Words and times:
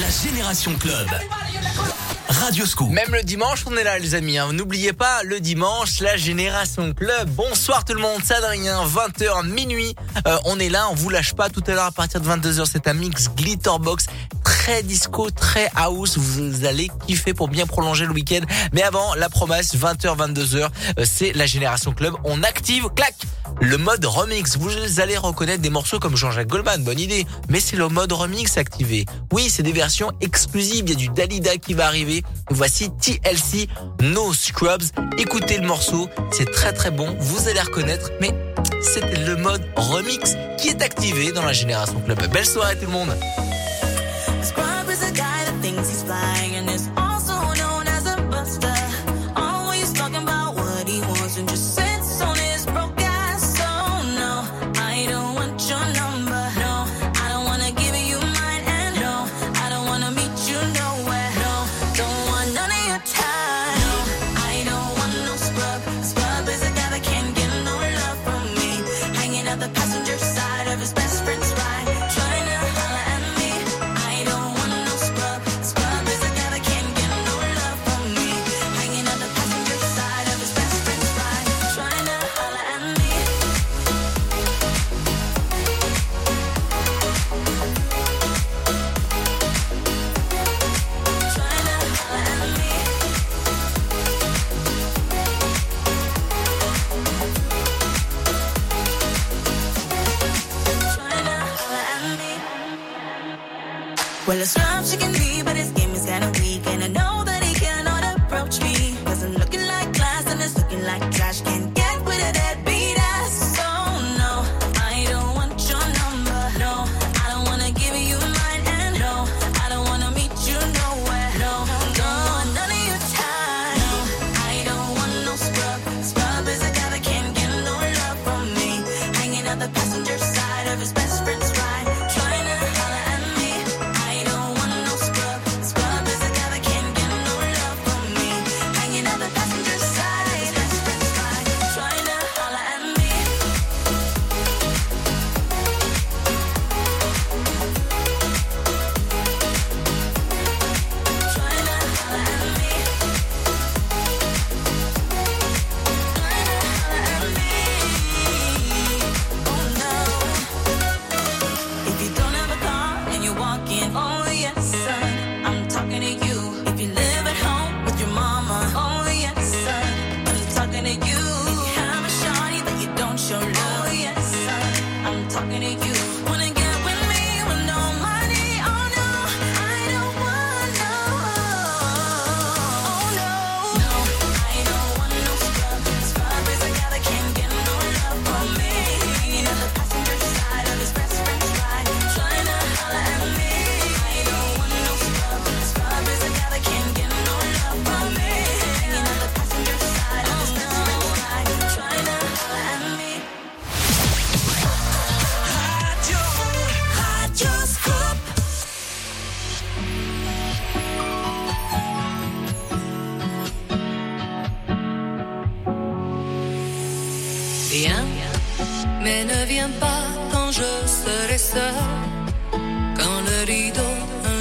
La 0.00 0.10
Génération 0.10 0.74
Club. 0.74 1.06
Radio 2.28 2.66
Scoop. 2.66 2.90
Même 2.90 3.12
le 3.12 3.22
dimanche, 3.22 3.62
on 3.66 3.76
est 3.76 3.84
là, 3.84 4.00
les 4.00 4.16
amis. 4.16 4.36
Hein. 4.36 4.52
N'oubliez 4.52 4.92
pas, 4.92 5.22
le 5.22 5.38
dimanche, 5.38 6.00
la 6.00 6.16
Génération 6.16 6.92
Club. 6.92 7.30
Bonsoir 7.30 7.84
tout 7.84 7.94
le 7.94 8.00
monde, 8.00 8.20
c'est 8.24 8.34
Adrien, 8.34 8.84
20h, 8.84 9.46
minuit. 9.46 9.94
Euh, 10.26 10.38
on 10.44 10.58
est 10.58 10.70
là, 10.70 10.88
on 10.90 10.94
vous 10.94 11.08
lâche 11.08 11.34
pas. 11.34 11.50
Tout 11.50 11.62
à 11.68 11.70
l'heure, 11.70 11.84
à 11.84 11.92
partir 11.92 12.20
de 12.20 12.28
22h, 12.28 12.66
c'est 12.68 12.88
un 12.88 12.94
mix 12.94 13.28
Glitterbox. 13.36 14.06
Très 14.42 14.82
disco, 14.82 15.30
très 15.30 15.70
house. 15.76 16.18
Vous 16.18 16.64
allez 16.64 16.90
kiffer 17.06 17.32
pour 17.32 17.46
bien 17.46 17.66
prolonger 17.66 18.06
le 18.06 18.12
week-end. 18.12 18.40
Mais 18.72 18.82
avant, 18.82 19.14
la 19.14 19.28
promesse, 19.28 19.76
20h, 19.76 20.08
euh, 20.08 20.26
22h, 20.26 20.68
c'est 21.04 21.32
la 21.34 21.46
Génération 21.46 21.92
Club. 21.92 22.14
On 22.24 22.42
active, 22.42 22.88
clac 22.96 23.14
le 23.60 23.76
mode 23.76 24.04
remix. 24.04 24.56
Vous 24.56 25.00
allez 25.00 25.16
reconnaître 25.16 25.62
des 25.62 25.70
morceaux 25.70 25.98
comme 25.98 26.16
Jean-Jacques 26.16 26.48
Goldman, 26.48 26.82
bonne 26.82 27.00
idée, 27.00 27.26
mais 27.48 27.60
c'est 27.60 27.76
le 27.76 27.88
mode 27.88 28.12
remix 28.12 28.56
activé. 28.56 29.06
Oui, 29.32 29.48
c'est 29.50 29.62
des 29.62 29.72
versions 29.72 30.12
exclusives, 30.20 30.84
il 30.86 30.90
y 30.90 30.92
a 30.92 30.96
du 30.96 31.08
Dalida 31.08 31.56
qui 31.56 31.74
va 31.74 31.86
arriver. 31.86 32.22
Voici 32.50 32.90
TLC, 32.90 33.68
No 34.02 34.32
Scrubs. 34.32 34.84
Écoutez 35.18 35.58
le 35.58 35.66
morceau, 35.66 36.08
c'est 36.32 36.50
très 36.50 36.72
très 36.72 36.90
bon, 36.90 37.16
vous 37.18 37.48
allez 37.48 37.60
reconnaître, 37.60 38.10
mais 38.20 38.34
c'est 38.82 39.26
le 39.26 39.36
mode 39.36 39.62
remix 39.76 40.36
qui 40.58 40.68
est 40.68 40.82
activé 40.82 41.32
dans 41.32 41.44
la 41.44 41.52
génération 41.52 42.00
club. 42.00 42.18
Belle 42.32 42.46
soirée 42.46 42.76
tout 42.78 42.86
le 42.86 42.92
monde. 42.92 43.14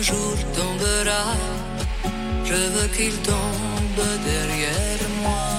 jour 0.10 0.38
tombera, 0.58 1.24
je 2.46 2.60
veux 2.74 2.88
qu'il 2.96 3.16
tombe 3.22 4.06
derrière 4.26 5.04
moi. 5.22 5.59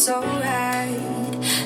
It's 0.00 0.08
alright. 0.08 0.96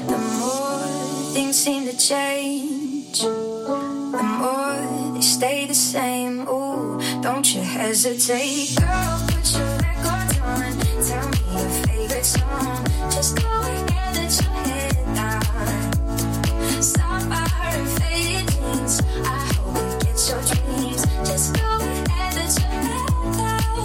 The 0.09 0.19
more 0.41 0.89
things 1.35 1.57
seem 1.57 1.87
to 1.87 1.97
change 1.97 3.21
the 3.21 4.23
more 4.41 5.15
they 5.15 5.21
stay 5.21 5.67
the 5.67 5.75
same. 5.75 6.49
Ooh, 6.49 7.01
don't 7.23 7.55
you 7.55 7.63
hesitate, 7.63 8.75
girl. 8.77 9.23
Put 9.29 9.55
your 9.55 9.71
records 9.87 10.39
on. 10.41 10.73
Tell 11.07 11.29
me 11.31 11.39
your 11.55 11.71
favorite 11.87 12.25
song. 12.25 12.85
Just 13.15 13.37
go 13.41 13.47
ahead, 13.47 14.17
let 14.17 14.43
your 14.43 14.59
head 14.67 14.97
down. 15.15 16.83
Stop 16.83 17.23
by 17.29 17.47
her 17.59 17.85
faded 17.99 18.49
jeans. 18.51 19.01
I 19.25 19.39
hope 19.55 19.79
you 19.79 19.95
get 20.07 20.19
your 20.29 20.43
dreams. 20.51 21.03
Just 21.29 21.55
go 21.55 21.69
ahead, 21.87 22.35
let 22.35 22.51
your 22.59 22.75
head 22.83 23.09
down. 23.39 23.85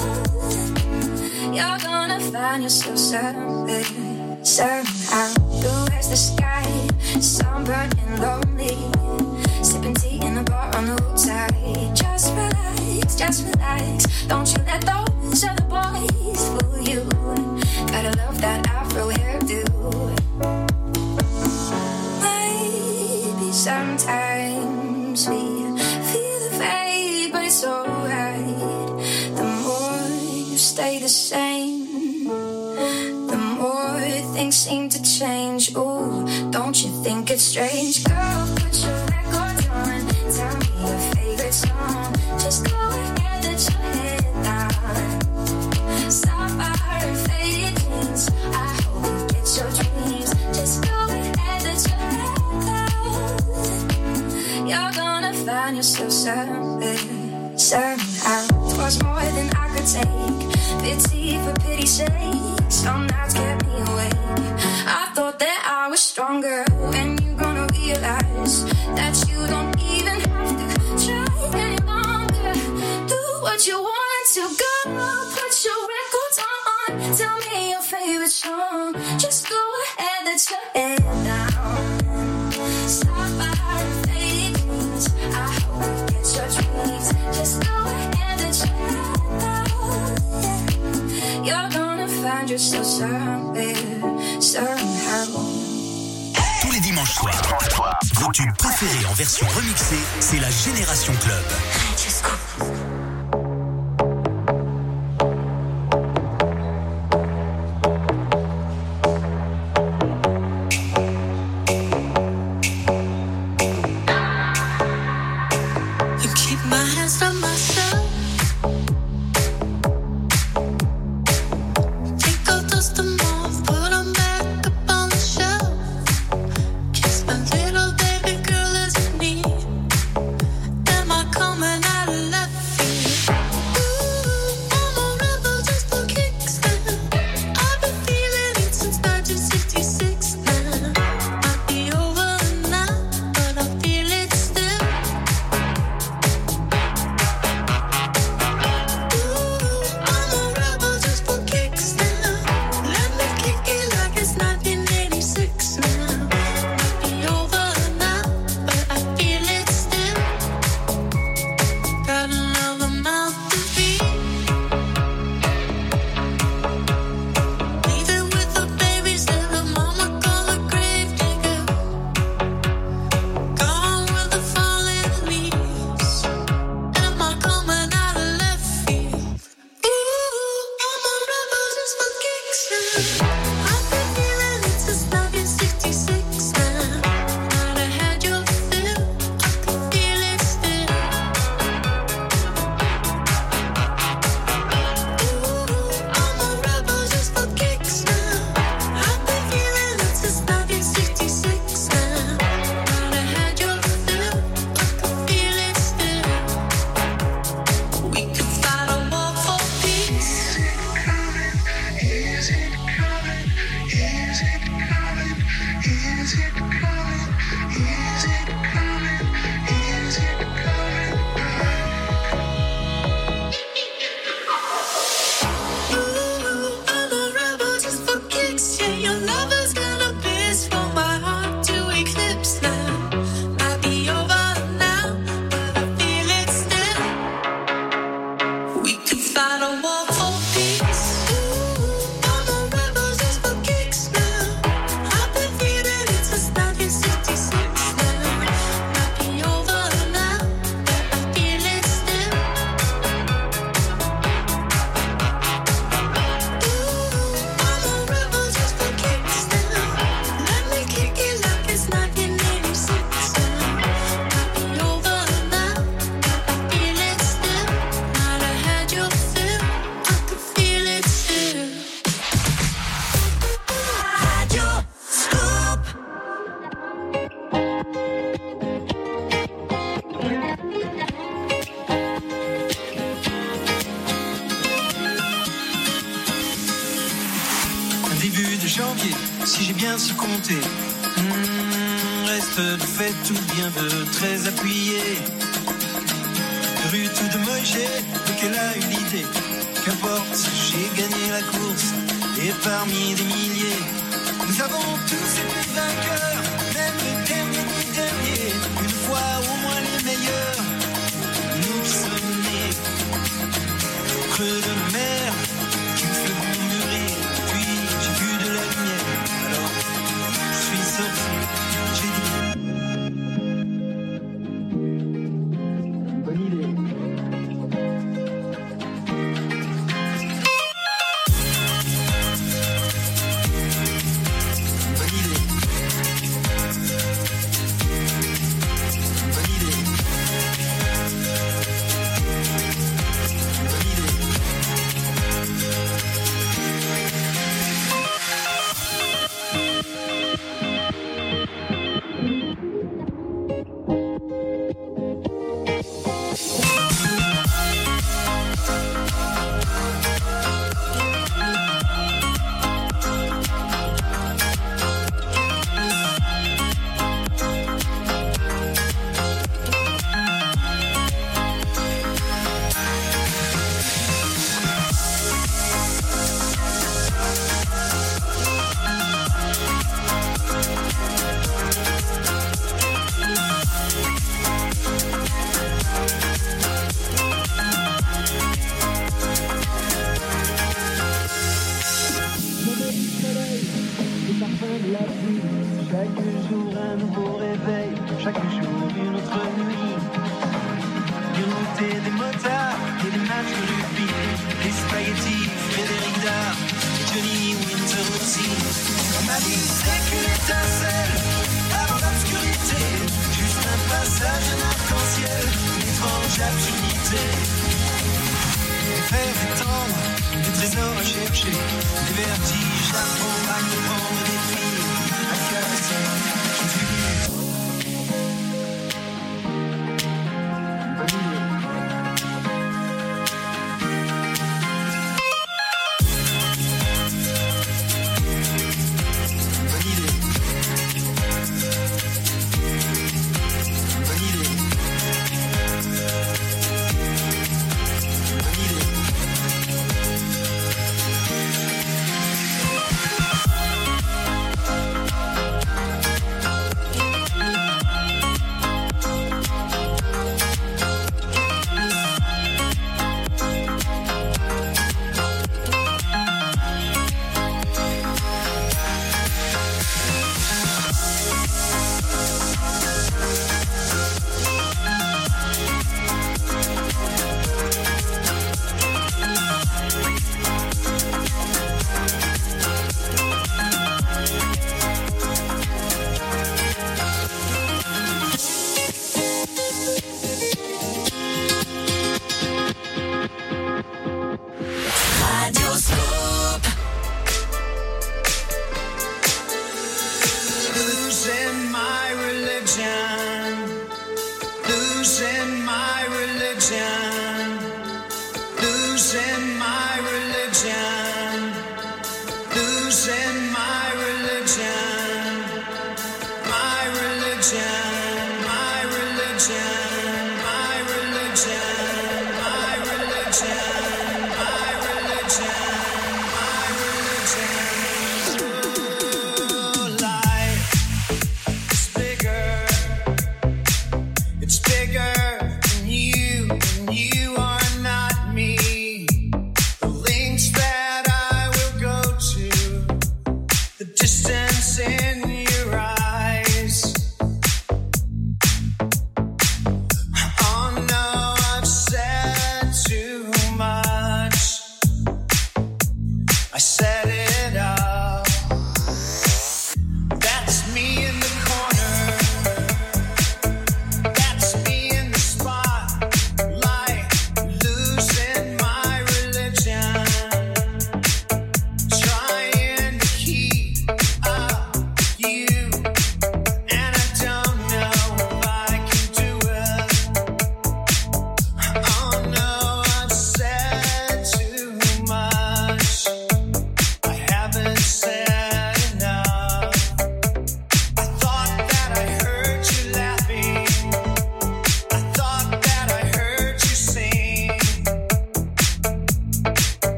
You're 1.54 1.80
gonna 1.86 2.20
find 2.32 2.64
yourself 2.64 2.98
somewhere, 2.98 3.84
somehow. 4.50 5.32
Blue 5.62 5.86
as 5.94 6.10
the 6.10 6.18
sky, 6.18 6.66
sunburned 7.20 7.94
and 8.02 8.20
lonely. 8.20 8.78
Sipping 9.62 9.94
tea 9.94 10.20
in 10.26 10.38
a 10.40 10.44
bar 10.44 10.76
on 10.76 10.86
the 10.88 10.96
roadside. 11.04 11.96
Just 11.96 12.34
relax, 12.34 13.16
just 13.16 13.46
relax. 13.46 14.26
Don't 14.28 14.50
you 14.52 14.60
let 14.66 14.82
those 14.82 15.44
other 15.44 15.68
boys 15.70 16.42
fool 16.50 16.82
you. 16.82 17.02
Gotta 17.94 18.12
love 18.18 18.42
that 18.42 18.68
afro 18.68 19.10
hairdo. 19.10 19.62
Maybe 22.26 23.52
sometimes 23.52 25.30
we 25.30 25.42
feel 26.10 26.40
the 26.46 26.52
fade, 26.58 27.32
but 27.32 27.44
it's 27.46 27.64
alright. 27.64 28.98
The 29.38 29.46
more 29.64 30.10
you 30.50 30.58
stay 30.58 30.98
the 30.98 31.10
same, 31.10 31.49
the 31.49 31.49
things 34.40 34.56
seem 34.56 34.88
to 34.88 35.02
change. 35.04 35.76
Ooh, 35.76 36.26
don't 36.50 36.82
you 36.82 36.90
think 37.04 37.30
it's 37.30 37.44
strange? 37.44 38.06
Girl, 38.06 38.48
put 38.56 38.74
your 38.86 39.00
records 39.12 39.68
on. 39.68 40.00
Tell 40.36 40.56
me 40.62 40.70
your 40.80 41.00
favorite 41.14 41.54
song. 41.54 42.14
Just 42.44 42.64
go 42.64 42.78
ahead, 42.78 43.44
let 43.44 43.60
your 43.70 43.84
head 43.98 44.24
down. 44.48 45.12
Stop 46.10 46.50
by 46.58 46.74
her 46.88 47.16
faded 47.28 47.76
jeans. 47.82 48.24
I 48.64 48.68
hope 48.80 49.04
you 49.12 49.28
get 49.34 49.48
your 49.58 49.72
dreams. 49.80 50.30
Just 50.58 50.76
go 50.88 50.98
ahead, 51.16 51.60
let 51.68 51.80
your 51.90 52.04
head 52.16 52.40
down. 52.70 53.32
You're 54.70 54.94
gonna 55.02 55.34
find 55.46 55.76
yourself 55.76 56.12
somewhere, 56.12 57.58
somehow. 57.58 58.48
Was 58.80 58.96
more 59.04 59.30
than 59.36 59.50
I 59.64 59.66
could 59.74 59.88
take. 59.96 60.40
Pity 60.82 61.38
for 61.44 61.54
pity's 61.60 61.92
sake. 61.92 62.59
Some 62.70 63.08
nights 63.08 63.34
kept 63.34 63.66
me 63.66 63.74
awake. 63.74 64.14
I 64.86 65.12
thought 65.16 65.40
that 65.40 65.64
I 65.66 65.88
was 65.90 66.00
stronger. 66.00 66.64
When 66.92 67.18
you 67.24 67.34
gonna 67.36 67.68
realize 67.74 68.66
that 68.96 69.16
you 69.28 69.48
don't 69.48 69.76
even 69.82 70.20
have 70.30 70.56
to 70.60 70.66
try 71.04 71.26
any 71.60 71.78
longer. 71.84 72.54
Do 73.08 73.22
what 73.42 73.66
you 73.68 73.82
want 73.82 74.28
to 74.36 74.42
go. 74.64 74.72
Put 75.34 75.54
your 75.66 75.82
records 75.98 76.38
on. 76.54 76.90
Tell 77.18 77.38
me 77.50 77.72
your 77.72 77.82
favorite 77.82 78.30
song. 78.30 78.94
Just 79.18 79.50
go 79.50 79.62
ahead, 79.98 80.26
let 80.26 80.50
your 80.50 80.66
head 80.76 81.02
down. 81.26 82.50
Stop 82.88 83.30
by 83.40 83.52
faded 84.06 84.56
jeans. 84.58 85.06
I 85.34 85.46
hope 85.66 85.86
you 85.90 86.06
get 86.14 86.28
your 86.38 86.48
dreams. 86.54 87.08
Just 87.36 87.56
go 87.66 87.74
ahead, 87.74 88.40
let 88.40 88.56
your 88.62 88.74
head 88.78 89.20
down. 89.42 89.68
You're 91.46 91.70
find 92.50 92.52
yourself 92.52 92.86
somewhere, 92.86 94.42
somehow. 94.42 95.40
Tous 96.62 96.72
les 96.72 96.80
dimanches 96.80 97.14
soirs, 97.14 97.42
vos 98.16 98.32
tubes 98.32 98.56
préférés 98.58 99.06
en 99.06 99.14
version 99.14 99.48
remixée, 99.56 100.00
c'est 100.20 100.40
la 100.40 100.50
Génération 100.50 101.14
Club. 101.22 101.44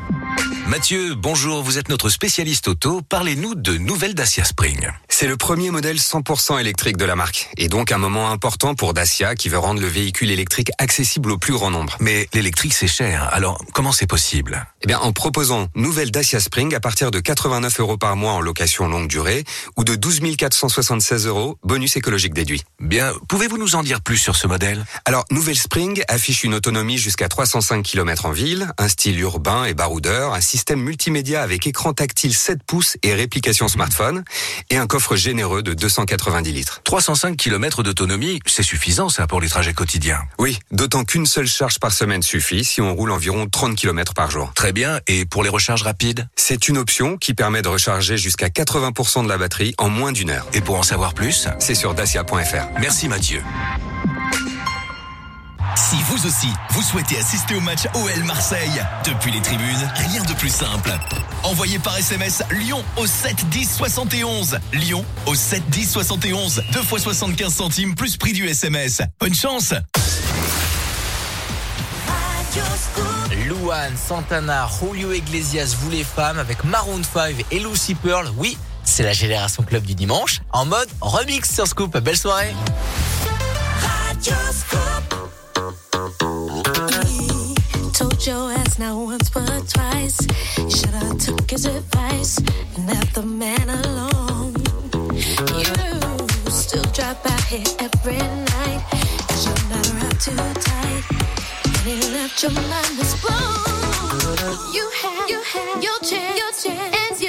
Mathieu, 0.69 1.17
bonjour, 1.17 1.65
vous 1.65 1.79
êtes 1.79 1.89
notre 1.89 2.11
spécialiste 2.11 2.69
auto. 2.69 3.03
Parlez-nous 3.03 3.57
de 3.57 3.77
nouvelles 3.77 4.15
Dacia 4.15 4.45
Spring. 4.45 4.89
C'est 5.23 5.29
le 5.29 5.37
premier 5.37 5.71
modèle 5.71 5.99
100% 5.99 6.59
électrique 6.59 6.97
de 6.97 7.05
la 7.05 7.15
marque 7.15 7.49
et 7.57 7.69
donc 7.69 7.93
un 7.93 7.99
moment 7.99 8.33
important 8.33 8.75
pour 8.75 8.93
Dacia 8.93 9.37
qui 9.37 9.49
veut 9.49 9.57
rendre 9.57 9.81
le 9.81 9.87
véhicule 9.87 10.33
électrique 10.33 10.73
accessible 10.79 11.31
au 11.31 11.39
plus 11.39 11.53
grand 11.53 11.71
nombre. 11.71 11.97
Mais 12.01 12.29
l'électrique 12.35 12.75
c'est 12.75 12.89
cher, 12.89 13.29
alors 13.33 13.65
comment 13.73 13.93
c'est 13.93 14.09
possible? 14.09 14.67
Eh 14.83 14.89
bien, 14.89 14.99
en 14.99 15.13
proposant 15.13 15.69
nouvelle 15.77 16.11
Dacia 16.11 16.41
Spring 16.41 16.75
à 16.75 16.81
partir 16.81 17.13
de 17.13 17.21
89 17.21 17.79
euros 17.79 17.97
par 17.99 18.17
mois 18.17 18.33
en 18.33 18.41
location 18.41 18.89
longue 18.89 19.07
durée 19.07 19.45
ou 19.77 19.85
de 19.85 19.95
12 19.95 20.23
476 20.37 21.29
euros 21.29 21.57
bonus 21.63 21.97
écologique 21.97 22.35
déduit. 22.35 22.65
Bien, 22.81 23.13
pouvez-vous 23.29 23.59
nous 23.59 23.77
en 23.77 23.85
dire 23.85 24.01
plus 24.01 24.19
sur 24.19 24.35
ce 24.35 24.49
modèle? 24.49 24.85
Alors, 25.05 25.25
nouvelle 25.31 25.57
Spring 25.57 26.03
affiche 26.09 26.43
une 26.43 26.55
autonomie 26.55 26.99
jusqu'à 26.99 27.29
305 27.29 27.85
km 27.85 28.27
en 28.27 28.33
ville, 28.33 28.73
un 28.77 28.89
style 28.89 29.21
urbain 29.21 29.67
et 29.67 29.75
baroudeur, 29.75 30.35
un 30.35 30.41
système 30.41 30.81
multimédia 30.81 31.43
avec 31.43 31.65
écran 31.69 31.93
tactile 31.93 32.35
7 32.35 32.65
pouces 32.65 32.97
et 33.05 33.15
réplication 33.15 33.69
smartphone 33.69 34.25
et 34.69 34.79
un 34.79 34.89
coffre 34.89 35.12
généreux 35.17 35.63
de 35.63 35.75
290 35.75 36.53
litres. 36.53 36.81
305 36.85 37.37
km 37.37 37.83
d'autonomie, 37.83 38.41
c'est 38.47 38.63
suffisant 38.63 39.09
ça 39.09 39.27
pour 39.27 39.41
les 39.41 39.49
trajets 39.49 39.75
quotidiens. 39.75 40.23
Oui, 40.39 40.59
d'autant 40.71 41.05
qu'une 41.05 41.27
seule 41.27 41.47
charge 41.47 41.79
par 41.79 41.93
semaine 41.93 42.23
suffit 42.23 42.65
si 42.65 42.81
on 42.81 42.95
roule 42.95 43.11
environ 43.11 43.47
30 43.47 43.77
km 43.77 44.15
par 44.15 44.31
jour. 44.31 44.53
Très 44.55 44.73
bien, 44.73 45.01
et 45.07 45.25
pour 45.25 45.43
les 45.43 45.51
recharges 45.51 45.83
rapides? 45.83 46.29
C'est 46.37 46.69
une 46.69 46.79
option 46.79 47.17
qui 47.17 47.35
permet 47.35 47.63
de 47.63 47.69
recharger 47.69 48.17
jusqu'à 48.17 48.49
80% 48.49 49.25
de 49.25 49.29
la 49.29 49.39
batterie 49.39 49.75
en 49.79 49.89
moins 49.89 50.13
d'une 50.13 50.31
heure. 50.31 50.47
Et 50.53 50.61
pour 50.61 50.79
en 50.79 50.83
savoir 50.83 51.15
plus 51.15 51.49
C'est 51.59 51.75
sur 51.75 51.95
dacia.fr. 51.95 52.81
Merci 52.81 53.09
Mathieu. 53.09 53.43
Si 55.75 55.97
vous 56.03 56.27
aussi, 56.27 56.49
vous 56.71 56.83
souhaitez 56.83 57.19
assister 57.19 57.55
au 57.55 57.61
match 57.61 57.87
OL 57.95 58.25
Marseille 58.25 58.83
depuis 59.05 59.33
les 59.33 59.41
tribunes, 59.41 59.91
rien 59.95 60.23
de 60.23 60.33
plus 60.35 60.51
simple. 60.51 60.93
Envoyez 61.43 61.79
par 61.79 61.97
SMS 61.97 62.43
Lyon 62.51 62.85
au 62.97 63.07
7 63.07 63.49
10 63.49 63.77
71. 63.77 64.59
Lyon 64.73 65.05
au 65.27 65.35
7 65.35 65.69
10 65.71 65.91
71. 65.91 66.63
2 66.73 66.83
fois 66.83 66.99
75 66.99 67.53
centimes 67.53 67.95
plus 67.95 68.17
prix 68.17 68.33
du 68.33 68.47
SMS. 68.49 69.03
Bonne 69.19 69.35
chance 69.35 69.75
Luan, 73.47 73.93
Santana, 73.97 74.69
Julio 74.81 75.13
Iglesias, 75.13 75.75
vous 75.81 75.91
les 75.91 76.05
femmes, 76.05 76.39
avec 76.39 76.65
Maroon 76.65 77.01
5 77.03 77.47
et 77.51 77.59
Lucy 77.61 77.95
Pearl. 77.95 78.31
Oui, 78.37 78.59
c'est 78.85 79.03
la 79.03 79.13
génération 79.13 79.63
club 79.63 79.85
du 79.85 79.95
dimanche, 79.95 80.41
en 80.53 80.67
mode 80.67 80.89
remix 81.01 81.51
sur 81.51 81.67
Scoop. 81.67 81.97
Belle 81.99 82.17
soirée. 82.17 82.55
Told 87.93 88.27
your 88.27 88.51
ass 88.51 88.79
not 88.81 88.97
once 88.97 89.31
but 89.31 89.69
twice. 89.69 90.19
Should've 90.57 91.19
took 91.19 91.51
his 91.51 91.67
advice 91.67 92.39
and 92.75 92.89
left 92.89 93.15
the 93.15 93.23
man 93.23 93.69
alone. 93.71 94.57
You 95.15 96.51
still 96.51 96.83
drop 96.93 97.25
out 97.25 97.45
here 97.45 97.63
every 97.79 98.19
night. 98.19 98.83
Cause 99.29 99.47
you're 99.47 99.65
not 99.71 99.87
around 99.93 100.21
too 100.21 100.35
tight. 100.35 101.05
And 101.87 102.13
left 102.13 102.43
your 102.43 102.53
mind 102.53 102.99
was 102.99 103.15
blown. 103.23 103.55
You 104.75 104.91
had, 105.01 105.31
you 105.31 105.41
had 105.53 105.85
your 105.85 106.01
chance. 106.03 107.22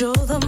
Show 0.00 0.14
the 0.14 0.39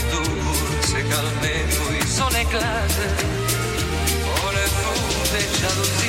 dur 0.00 0.54
se 0.82 1.00
calmer, 1.10 1.64
fui 1.70 2.00
son 2.08 2.28
éclate, 2.28 3.00
on 4.44 4.52
est 4.52 4.72
fou 4.80 4.96
des 5.32 5.46
jalousies. 5.60 6.03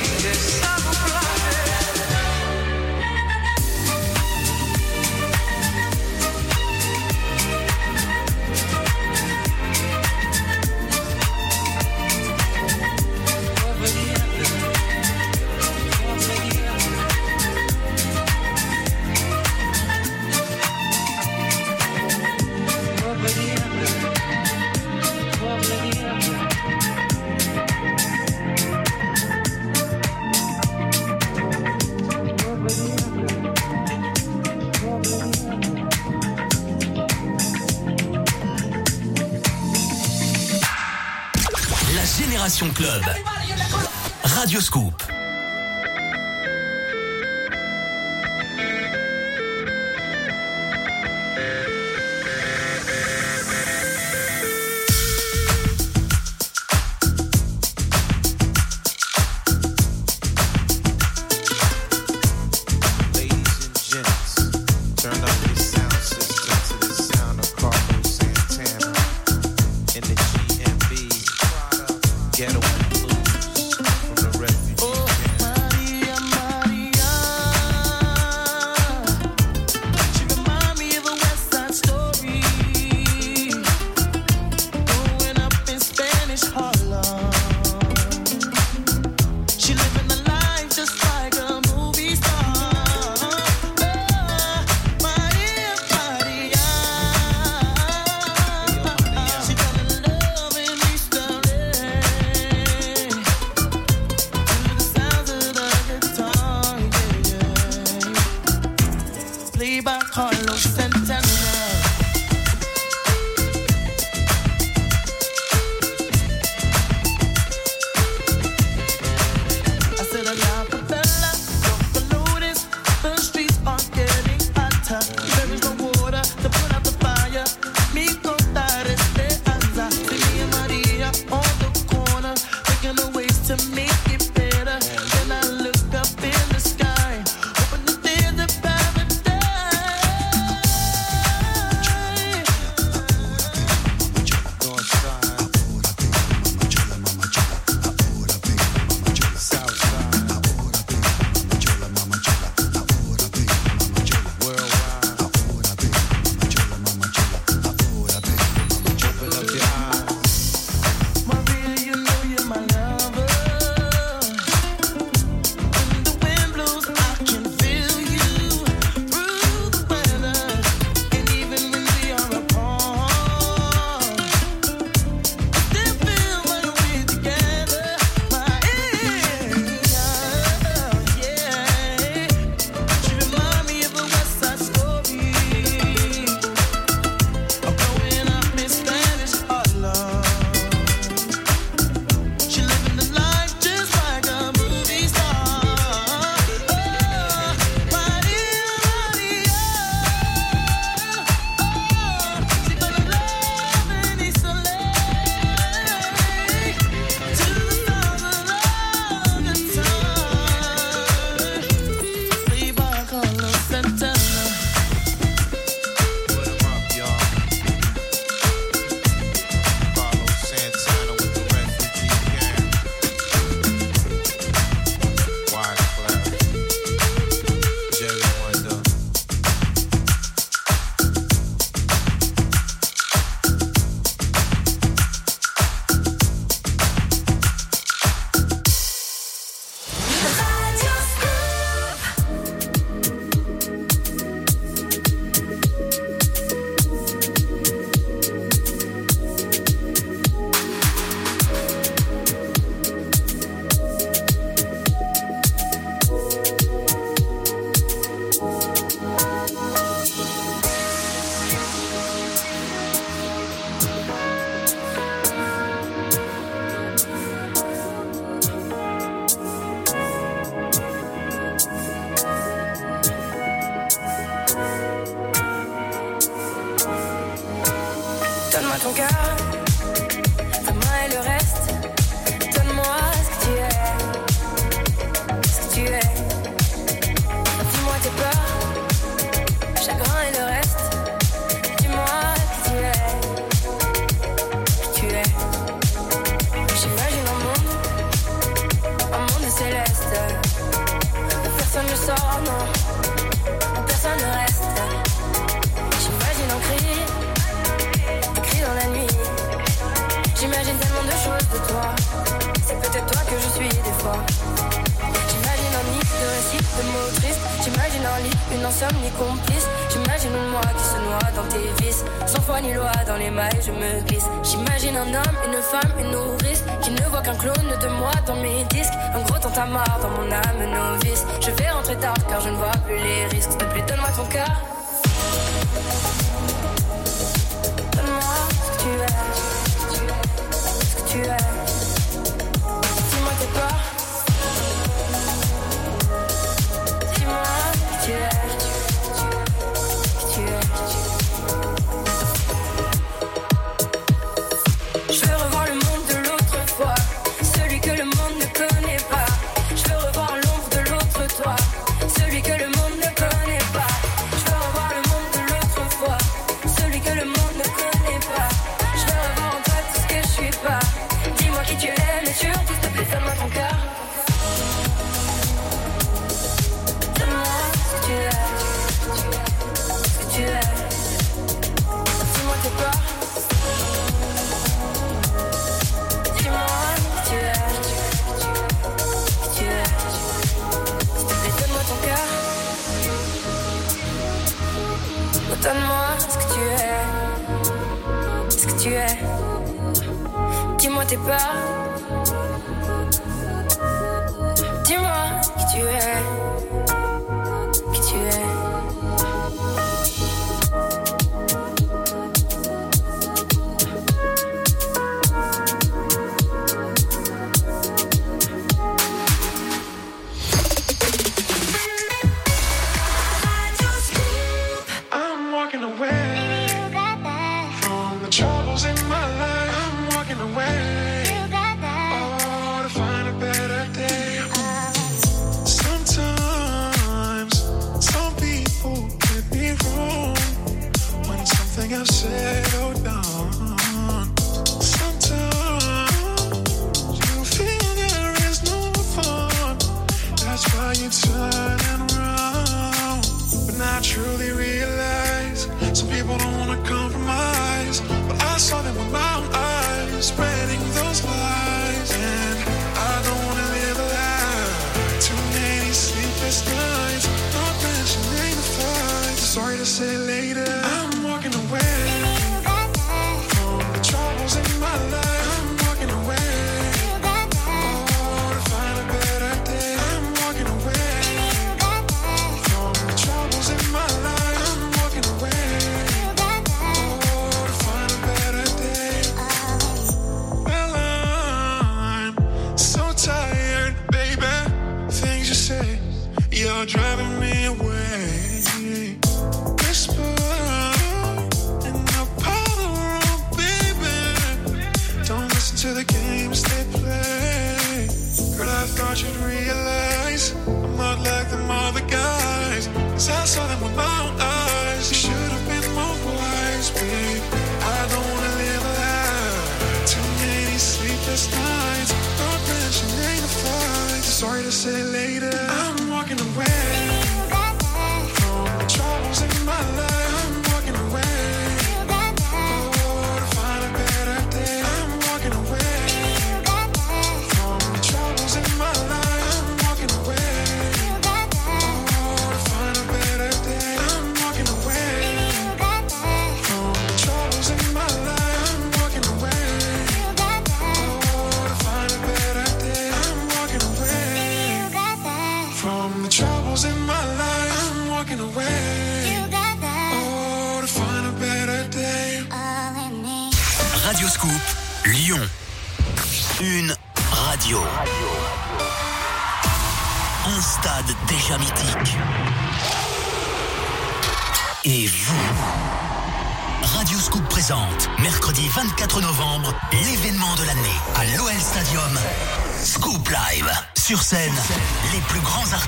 school 44.61 44.94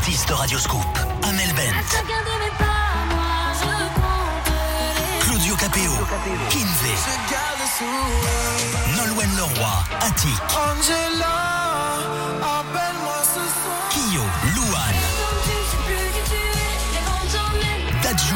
artistes 0.08 0.26
de 0.28 0.34
Radio 0.34 0.58
Scoop. 0.58 0.86
Amel 1.24 1.54
Bent, 1.54 1.74
Claudio 5.20 5.56
Capeo, 5.58 5.92
Kinvey, 6.50 6.96
Nolwenn 8.96 9.30
Leroy, 9.36 9.84
Attic, 10.00 10.38
Kyo, 13.90 14.24
Louane, 14.56 15.04
Dadju. 18.02 18.36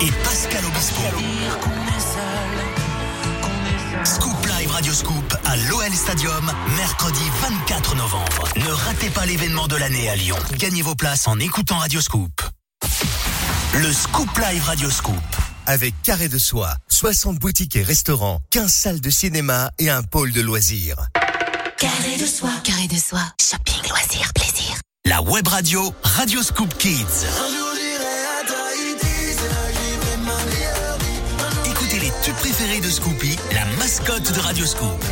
et 0.00 0.12
Pascal 0.22 0.64
Obispo. 0.66 1.02
Scoop 4.04 4.46
Live 4.46 4.70
Radio 4.70 4.92
Scoop 4.92 5.39
à 5.50 5.56
l'OL 5.68 5.92
Stadium, 5.92 6.52
mercredi 6.76 7.24
24 7.42 7.96
novembre. 7.96 8.48
Ne 8.54 8.70
ratez 8.70 9.10
pas 9.10 9.26
l'événement 9.26 9.66
de 9.66 9.74
l'année 9.74 10.08
à 10.08 10.14
Lyon. 10.14 10.36
Gagnez 10.56 10.82
vos 10.82 10.94
places 10.94 11.26
en 11.26 11.40
écoutant 11.40 11.78
Radio 11.78 12.00
Scoop. 12.00 12.40
Le 13.74 13.92
Scoop 13.92 14.28
Live 14.38 14.62
Radio 14.62 14.88
Scoop. 14.88 15.16
Avec 15.66 16.00
Carré 16.02 16.28
de 16.28 16.38
Soie, 16.38 16.76
60 16.88 17.40
boutiques 17.40 17.74
et 17.74 17.82
restaurants, 17.82 18.38
15 18.50 18.72
salles 18.72 19.00
de 19.00 19.10
cinéma 19.10 19.72
et 19.80 19.90
un 19.90 20.04
pôle 20.04 20.30
de 20.32 20.40
loisirs. 20.40 21.08
Carré 21.78 22.16
de 22.16 22.26
soie. 22.26 22.52
Carré 22.62 22.86
de 22.86 22.96
soie. 22.96 23.26
Shopping, 23.40 23.88
loisirs, 23.88 24.32
plaisir. 24.32 24.76
La 25.04 25.20
web 25.20 25.48
radio 25.48 25.92
Radio 26.04 26.44
Scoop 26.44 26.72
Kids. 26.78 27.26
Écoutez 31.66 31.98
les 31.98 32.12
tubes 32.22 32.36
préférés 32.36 32.80
de 32.80 32.90
Scoopy, 32.90 33.36
la 33.52 33.64
mascotte 33.78 34.32
de 34.32 34.38
Radio 34.38 34.64
Scoop. 34.64 35.04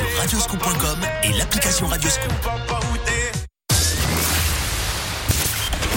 Sur 0.00 0.18
radioscoop.com 0.18 0.98
et 1.24 1.32
l'application 1.32 1.86
Radioscoop. 1.86 2.32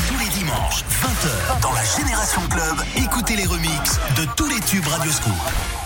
Tous 0.08 0.20
les 0.20 0.30
dimanches, 0.30 0.84
20h, 1.01 1.62
dans 1.62 1.72
la 1.72 1.84
Génération 1.84 2.41
Club, 2.49 2.76
écoutez 2.97 3.36
les 3.36 3.45
remixes 3.45 3.99
de 4.18 4.26
tous 4.36 4.47
les 4.47 4.60
tubes 4.62 4.88
Radioscoop. 4.88 5.83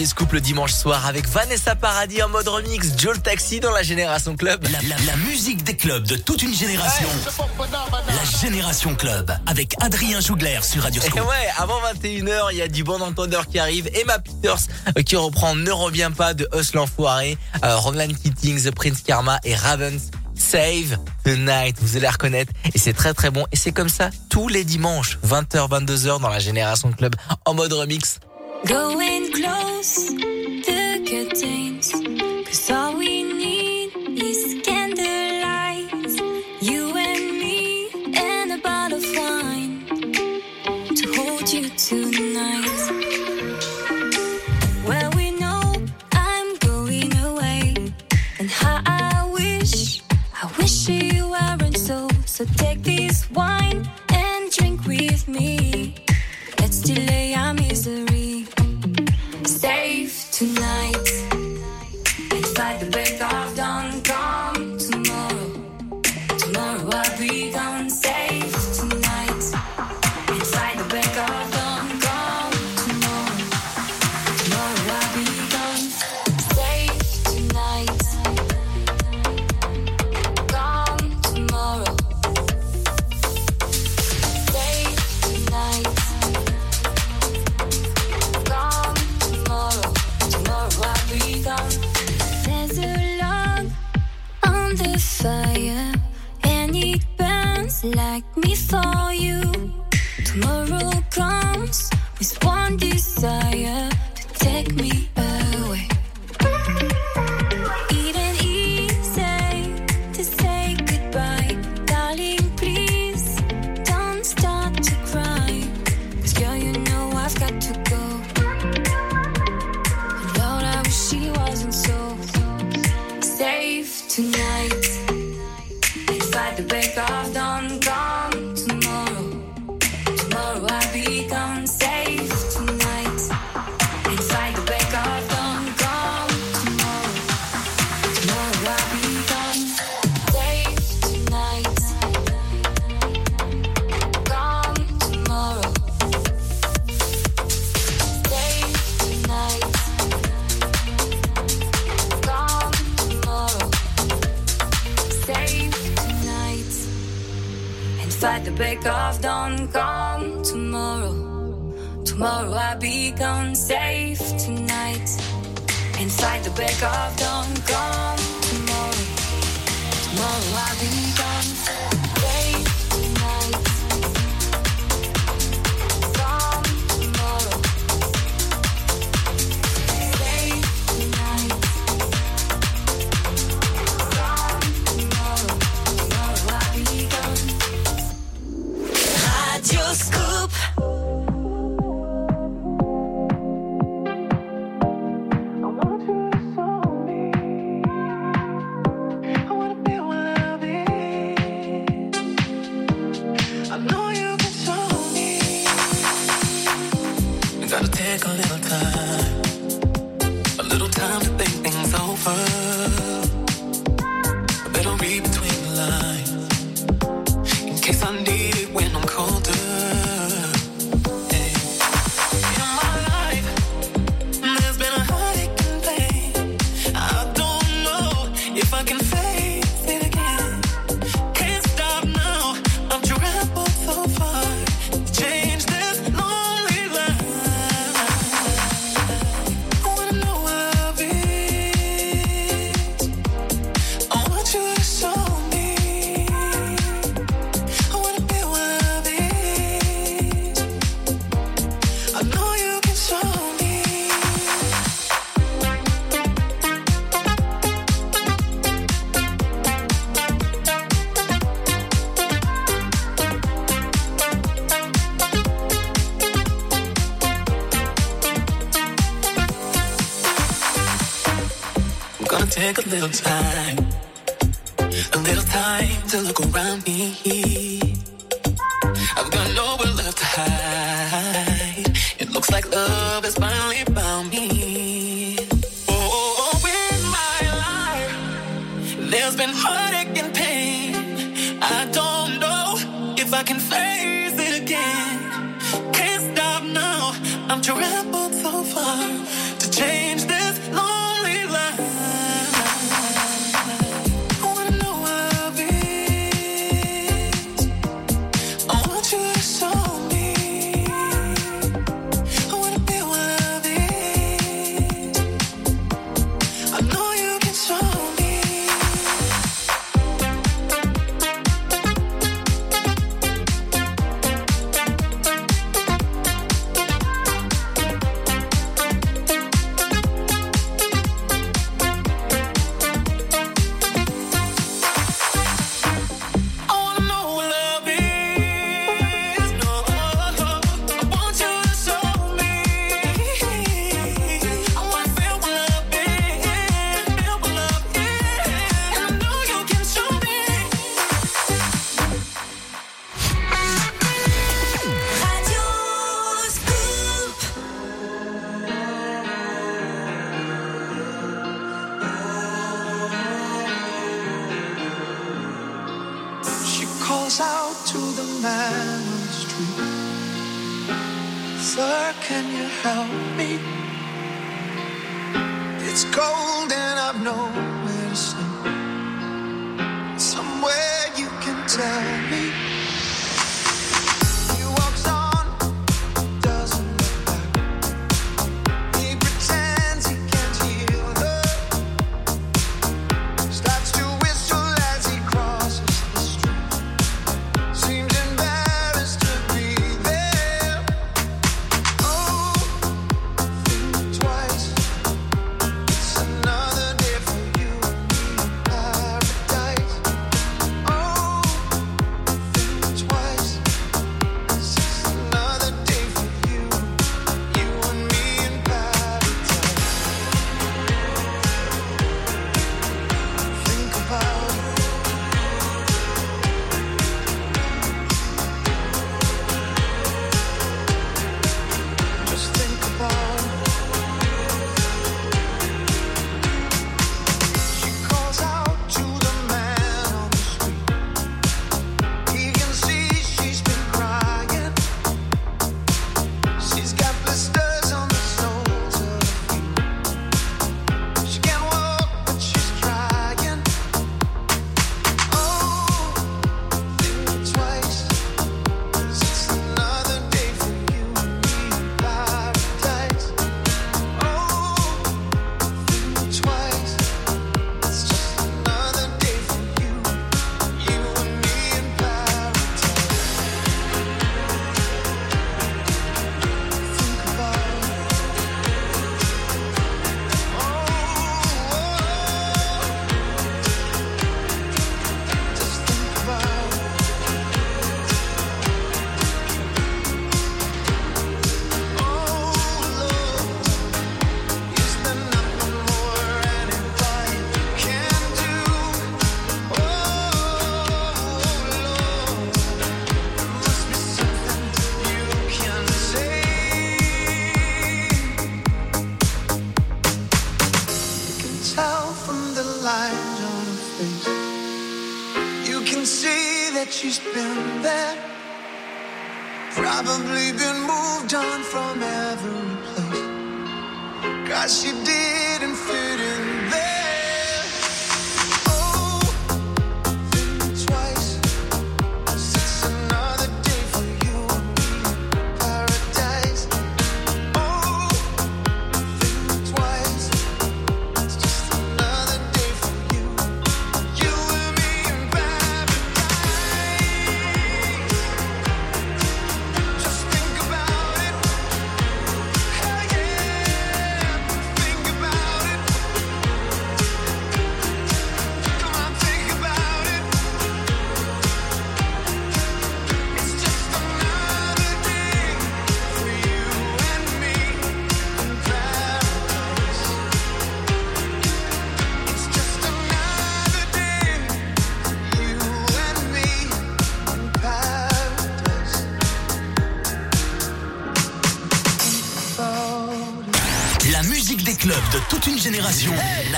Le 0.00 0.40
dimanche 0.40 0.72
soir 0.72 1.04
avec 1.04 1.28
Vanessa 1.28 1.76
Paradis 1.76 2.22
en 2.22 2.30
mode 2.30 2.48
remix, 2.48 2.96
Joel 2.96 3.20
Taxi 3.20 3.60
dans 3.60 3.70
la 3.70 3.82
Génération 3.82 4.34
Club. 4.34 4.66
La, 5.06 5.16
musique 5.28 5.62
des 5.62 5.76
clubs 5.76 6.06
de 6.06 6.16
toute 6.16 6.42
une 6.42 6.54
génération. 6.54 7.06
La 8.08 8.40
Génération 8.40 8.94
Club 8.94 9.30
avec 9.44 9.74
Adrien 9.82 10.20
Jougler 10.20 10.60
sur 10.62 10.84
Radio 10.84 11.02
Scoop. 11.02 11.18
Et 11.18 11.20
ouais, 11.20 11.48
avant 11.58 11.78
21h, 11.92 12.48
il 12.52 12.56
y 12.56 12.62
a 12.62 12.68
du 12.68 12.82
bon 12.82 13.02
entendeur 13.02 13.46
qui 13.46 13.58
arrive. 13.58 13.90
Emma 13.92 14.18
Peters 14.18 14.68
euh, 14.96 15.02
qui 15.02 15.16
reprend 15.16 15.54
Ne 15.54 15.70
reviens 15.70 16.12
pas 16.12 16.32
de 16.32 16.48
Us 16.58 16.72
l'enfoiré. 16.72 17.36
Euh, 17.62 17.76
Roland 17.76 18.08
Keating, 18.08 18.58
The 18.62 18.74
Prince 18.74 19.02
Karma 19.02 19.38
et 19.44 19.54
Ravens. 19.54 20.10
Save 20.34 20.96
the 21.24 21.36
Night, 21.36 21.76
vous 21.78 21.96
allez 21.96 22.06
la 22.06 22.12
reconnaître 22.12 22.50
et 22.72 22.78
c'est 22.78 22.94
très 22.94 23.12
très 23.12 23.30
bon 23.30 23.44
et 23.52 23.56
c'est 23.56 23.72
comme 23.72 23.90
ça 23.90 24.08
tous 24.30 24.48
les 24.48 24.64
dimanches 24.64 25.18
20h 25.26 25.68
22h 25.68 26.18
dans 26.18 26.30
la 26.30 26.38
Génération 26.38 26.90
Club 26.92 27.14
en 27.44 27.52
mode 27.52 27.74
remix 27.74 28.20
Going 28.66 29.32
close. 29.32 30.29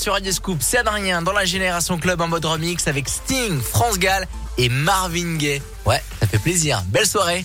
sur 0.00 0.14
Radio 0.14 0.32
Scoop, 0.32 0.58
c'est 0.62 0.78
Adrien 0.78 1.20
dans 1.20 1.32
la 1.32 1.44
Génération 1.44 1.98
Club 1.98 2.22
en 2.22 2.28
mode 2.28 2.46
remix 2.46 2.88
avec 2.88 3.06
Sting, 3.06 3.60
France 3.60 3.98
Gall 3.98 4.26
et 4.56 4.70
Marvin 4.70 5.36
Gaye. 5.36 5.60
Ouais, 5.84 6.02
ça 6.20 6.26
fait 6.26 6.38
plaisir. 6.38 6.82
Belle 6.86 7.06
soirée. 7.06 7.44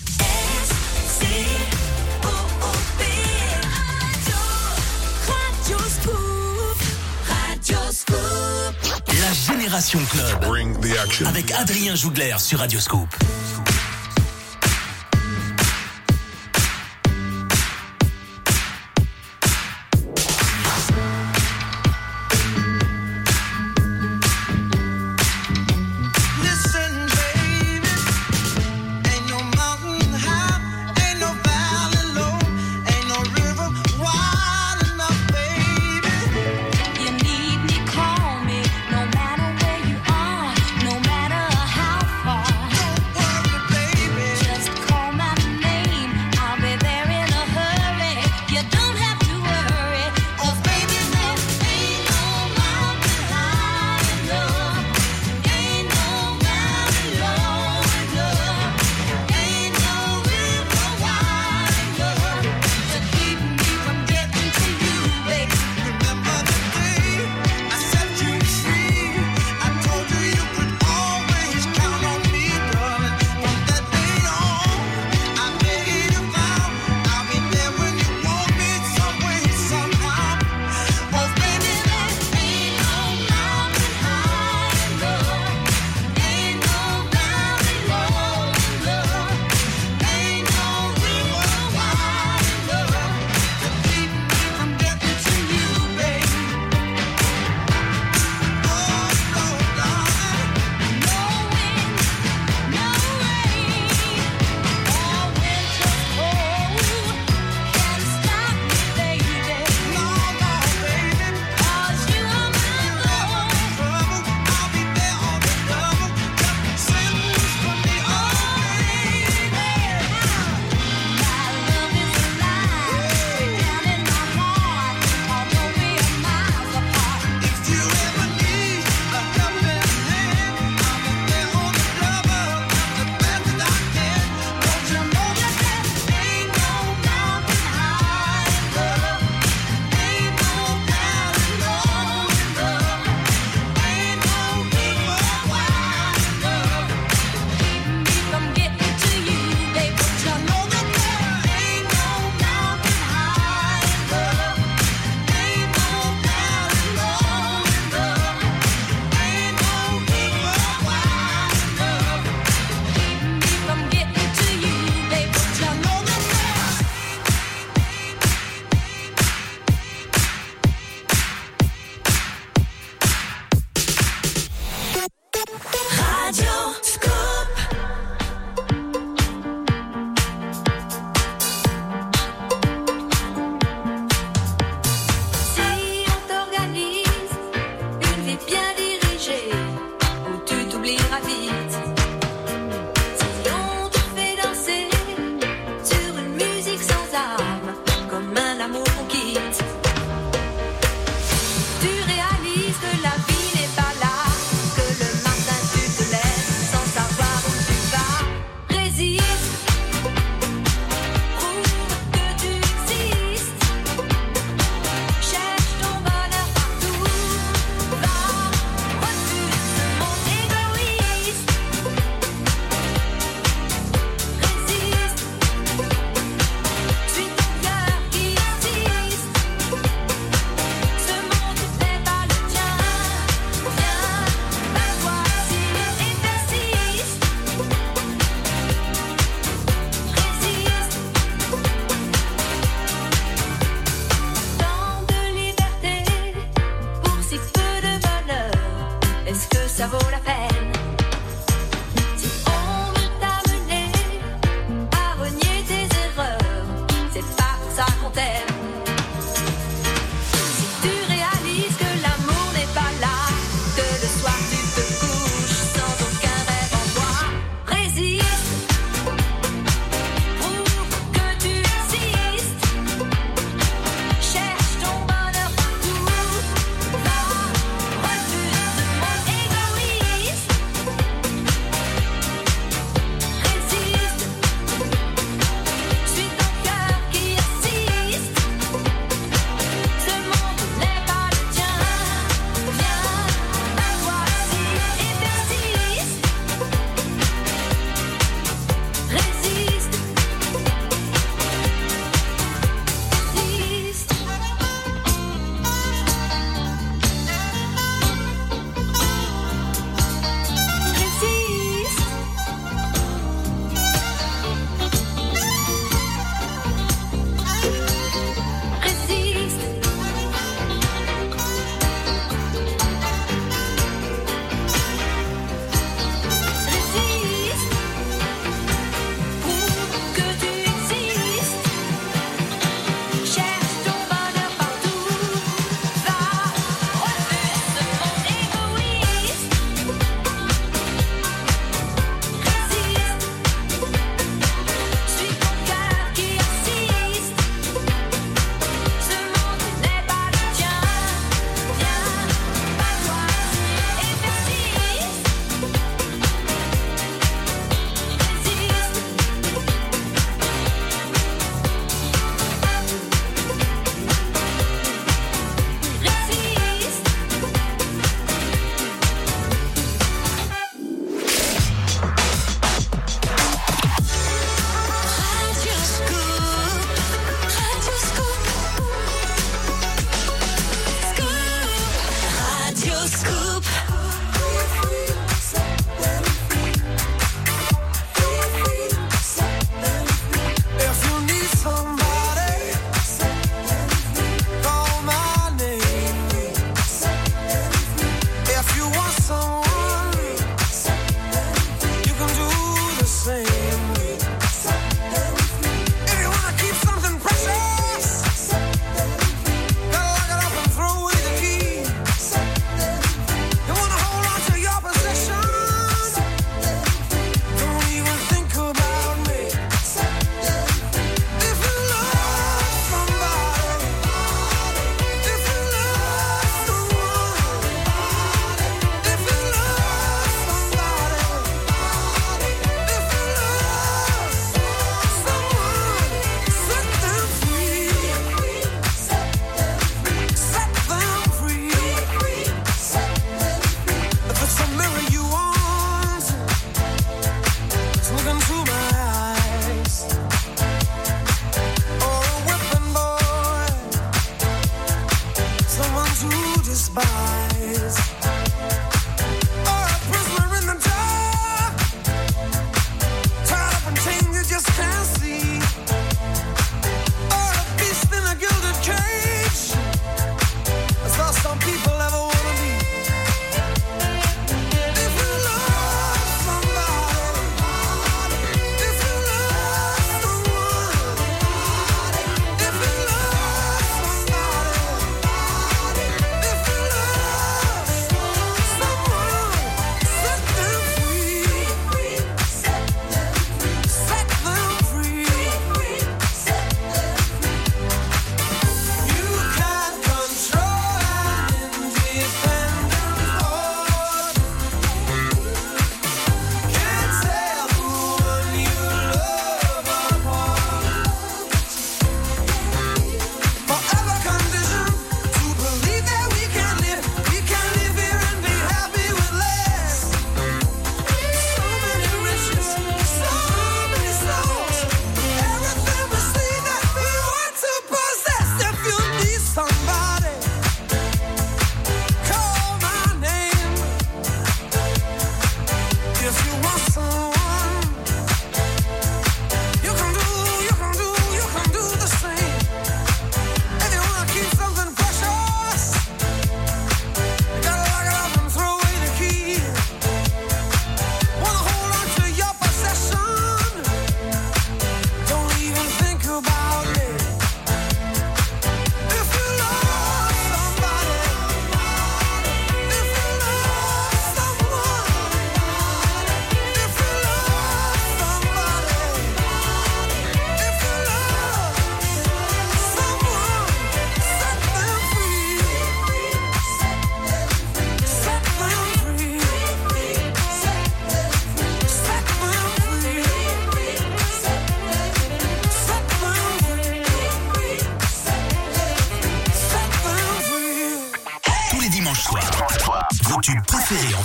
La 9.20 9.54
Génération 9.54 10.00
Club 10.10 11.26
avec 11.26 11.50
Adrien 11.52 11.94
Jougler 11.94 12.36
sur 12.38 12.60
Radio 12.60 12.80
Scoop. 12.80 13.14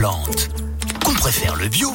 Qu'on 0.00 1.12
préfère 1.12 1.56
le 1.56 1.68
bio. 1.68 1.94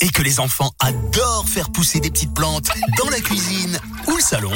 Et 0.00 0.08
que 0.08 0.22
les 0.22 0.40
enfants 0.40 0.72
adorent 0.80 1.48
faire 1.48 1.70
pousser 1.70 2.00
des 2.00 2.10
petites 2.10 2.34
plantes 2.34 2.68
dans 2.98 3.08
la 3.10 3.20
cuisine 3.20 3.78
ou 4.08 4.16
le 4.16 4.22
salon. 4.22 4.50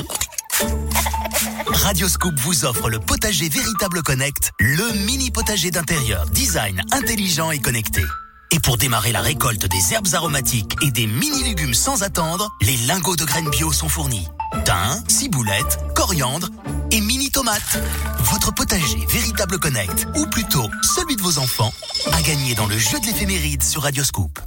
Radio 1.67 2.09
Scoop 2.09 2.35
vous 2.41 2.65
offre 2.65 2.91
le 2.91 2.99
potager 2.99 3.49
Véritable 3.49 4.03
Connect, 4.03 4.51
le 4.59 5.07
mini 5.07 5.31
potager 5.31 5.71
d'intérieur, 5.71 6.27
design 6.31 6.83
intelligent 6.91 7.53
et 7.53 7.61
connecté. 7.61 8.03
Et 8.51 8.59
pour 8.59 8.77
démarrer 8.79 9.13
la 9.13 9.21
récolte 9.21 9.67
des 9.67 9.95
herbes 9.95 10.13
aromatiques 10.15 10.75
et 10.83 10.91
des 10.91 11.07
mini-légumes 11.07 11.75
sans 11.75 12.03
attendre, 12.03 12.51
les 12.63 12.77
lingots 12.89 13.17
de 13.17 13.25
graines 13.25 13.51
bio 13.51 13.73
sont 13.73 13.89
fournis. 13.89 14.27
Thym, 14.65 15.05
ciboulette, 15.07 15.79
coriandre 15.95 16.49
et 16.93 17.01
mini-tomates. 17.01 17.79
Votre 18.21 18.53
potager 18.53 19.05
Véritable 19.09 19.59
Connect, 19.59 20.07
ou 20.15 20.27
plutôt 20.27 20.69
celui 20.83 21.17
de 21.17 21.23
vos 21.23 21.39
enfants, 21.39 21.73
a 22.13 22.21
gagné 22.23 22.55
dans 22.55 22.67
le 22.67 22.79
jeu 22.79 23.01
de 23.01 23.07
l'éphéméride 23.07 23.63
sur 23.63 23.83
Radio 23.83 24.05
Scoop. 24.05 24.39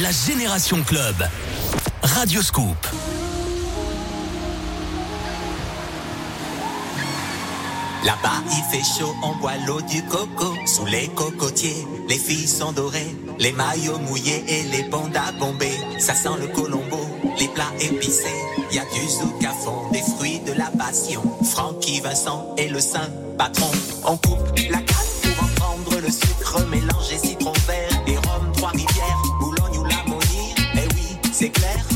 La 0.00 0.10
Génération 0.10 0.82
Club. 0.82 1.16
Radio 2.02 2.42
Scoop. 2.42 2.76
Là-bas, 8.04 8.42
il 8.50 8.62
fait 8.70 8.84
chaud, 8.84 9.14
on 9.22 9.34
boit 9.36 9.56
l'eau 9.66 9.80
du 9.80 10.02
coco. 10.04 10.54
Sous 10.66 10.84
les 10.84 11.08
cocotiers, 11.08 11.86
les 12.08 12.18
filles 12.18 12.48
sont 12.48 12.72
dorées. 12.72 13.16
Les 13.38 13.52
maillots 13.52 13.98
mouillés 13.98 14.44
et 14.46 14.62
les 14.64 14.82
bandes 14.82 15.16
à. 15.16 15.32
Ça 15.98 16.14
sent 16.14 16.36
le 16.38 16.48
colombo, 16.48 16.98
les 17.38 17.48
plats 17.48 17.72
épicés. 17.80 18.42
Y 18.70 18.78
a 18.78 18.84
du 18.84 19.08
zouk 19.08 19.44
à 19.44 19.52
fond, 19.52 19.90
des 19.92 20.02
fruits 20.02 20.40
de 20.40 20.52
la 20.52 20.70
passion. 20.78 21.22
Francky 21.44 22.00
Vincent 22.00 22.54
et 22.56 22.68
le 22.68 22.80
saint 22.80 23.10
patron. 23.38 23.70
On 24.04 24.16
coupe 24.16 24.58
la 24.70 24.78
canne 24.78 25.12
pour 25.22 25.44
en 25.44 25.48
prendre 25.56 26.00
le 26.00 26.10
sucre. 26.10 26.66
Mélanger 26.70 27.18
citron 27.18 27.52
vert 27.66 28.02
et 28.06 28.16
rhum 28.16 28.52
Trois-Rivières. 28.56 29.22
Boulogne 29.40 29.78
ou 29.78 29.84
l'ammonie. 29.84 30.54
Eh 30.74 30.88
oui, 30.94 31.16
c'est 31.32 31.50
clair 31.50 31.93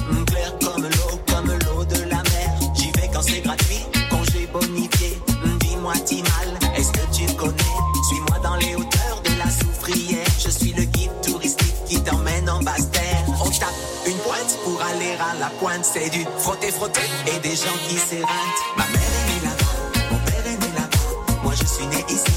à 15.21 15.35
la 15.39 15.51
pointe. 15.59 15.85
C'est 15.85 16.11
du 16.11 16.25
frotter, 16.39 16.71
frotter 16.71 17.01
et 17.27 17.39
des 17.41 17.57
gens 17.57 17.79
qui 17.89 17.97
s'éreintent. 17.97 18.63
Ma 18.77 18.87
mère 18.87 19.03
est 19.03 19.27
née 19.31 19.41
là-bas, 19.45 20.11
mon 20.11 20.19
père 20.19 20.47
est 20.47 20.57
né 20.57 20.73
là-bas. 20.75 21.43
Moi 21.43 21.53
je 21.55 21.65
suis 21.65 21.87
né 21.87 22.05
ici 22.09 22.33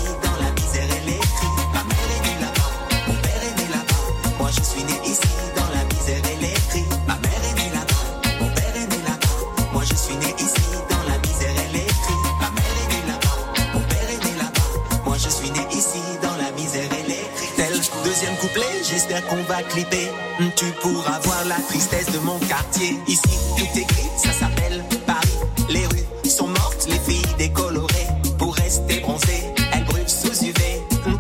qu'on 19.19 19.43
va 19.43 19.61
clipper. 19.63 20.09
Tu 20.55 20.65
pourras 20.81 21.19
voir 21.23 21.45
la 21.45 21.55
tristesse 21.67 22.11
de 22.11 22.19
mon 22.19 22.39
quartier. 22.39 22.95
Ici 23.07 23.21
tout 23.57 23.79
est 23.79 23.83
gris, 23.83 24.09
ça 24.17 24.31
s'appelle 24.31 24.83
Paris. 25.05 25.27
Les 25.69 25.85
rues 25.85 26.29
sont 26.29 26.47
mortes, 26.47 26.87
les 26.87 26.99
filles 26.99 27.35
décolorées. 27.37 28.07
Pour 28.37 28.55
rester 28.55 28.99
bronzées, 29.01 29.43
elles 29.73 29.83
brûlent 29.85 30.07
sous 30.07 30.45
UV. 30.45 30.61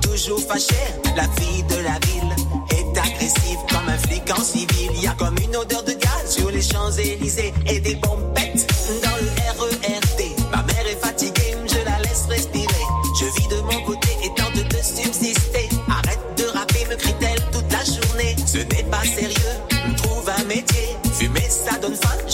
Toujours 0.01 0.39
fâchée, 0.41 0.75
la 1.15 1.23
fille 1.39 1.63
de 1.63 1.75
la 1.75 1.97
ville 2.05 2.35
est 2.69 2.97
agressive 2.97 3.59
comme 3.69 3.89
un 3.89 3.97
flic 3.97 4.23
en 4.31 4.41
civil. 4.41 4.91
Y 5.01 5.07
a 5.07 5.13
comme 5.17 5.35
une 5.43 5.55
odeur 5.55 5.83
de 5.83 5.93
gaz 5.93 6.35
sur 6.37 6.49
les 6.51 6.61
Champs-Élysées 6.61 7.53
et 7.67 7.79
des 7.79 7.95
bombes 7.95 8.33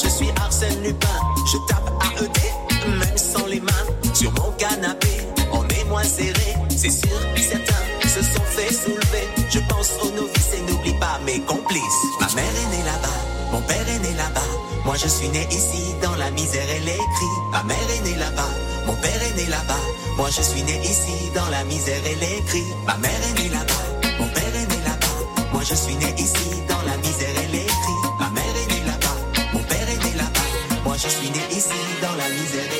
Je 0.07 0.11
suis 0.13 0.31
Arsène 0.41 0.81
Lupin, 0.83 1.19
je 1.51 1.57
tape 1.67 1.91
AED, 2.15 2.97
même 2.97 3.17
sans 3.17 3.45
les 3.45 3.59
mains. 3.59 4.13
Sur 4.13 4.31
mon 4.39 4.51
canapé, 4.51 5.09
en 5.51 5.67
émoi 5.81 6.01
serré, 6.01 6.55
c'est 6.69 6.89
sûr, 6.89 7.19
certains 7.35 8.07
se 8.07 8.23
sont 8.23 8.47
fait 8.55 8.73
soulever. 8.73 9.27
Je 9.49 9.59
pense 9.67 9.91
aux 10.01 10.11
novices 10.11 10.53
et 10.53 10.61
n'oublie 10.71 10.97
pas 10.97 11.19
mes 11.25 11.41
complices. 11.41 11.83
Ma 12.21 12.27
mère 12.35 12.45
est 12.45 12.77
née 12.77 12.83
là-bas, 12.85 13.19
mon 13.51 13.59
père 13.63 13.89
est 13.89 13.99
né 13.99 14.13
là-bas. 14.15 14.47
Moi 14.85 14.95
je 14.95 15.09
suis 15.09 15.27
né 15.27 15.45
ici, 15.51 15.93
dans 16.01 16.15
la 16.15 16.31
misère 16.31 16.69
et 16.69 16.79
les 16.85 16.95
cris. 16.95 17.35
Ma 17.51 17.63
mère 17.63 17.89
est 17.97 18.03
née 18.09 18.15
là-bas, 18.15 18.49
mon 18.85 18.95
père 18.95 19.21
est 19.21 19.35
né 19.35 19.45
là-bas. 19.47 19.83
Moi 20.15 20.29
je 20.29 20.41
suis 20.41 20.63
né 20.63 20.79
ici, 20.85 21.31
dans 21.35 21.49
la 21.49 21.65
misère 21.65 22.01
et 22.05 22.15
les 22.15 22.41
cris. 22.47 22.67
Ma 22.85 22.95
mère 22.95 23.11
est 23.11 23.43
née 23.43 23.49
là-bas, 23.49 24.09
mon 24.21 24.27
père 24.29 24.55
est 24.55 24.67
né 24.67 24.79
là-bas. 24.85 25.43
Moi 25.51 25.63
je 25.67 25.75
suis 25.75 25.95
né 25.95 26.15
ici, 26.17 26.63
dans 26.69 26.81
la 26.89 26.95
misère 26.95 27.36
dans 32.01 32.15
la 32.15 32.29
misère. 32.29 32.76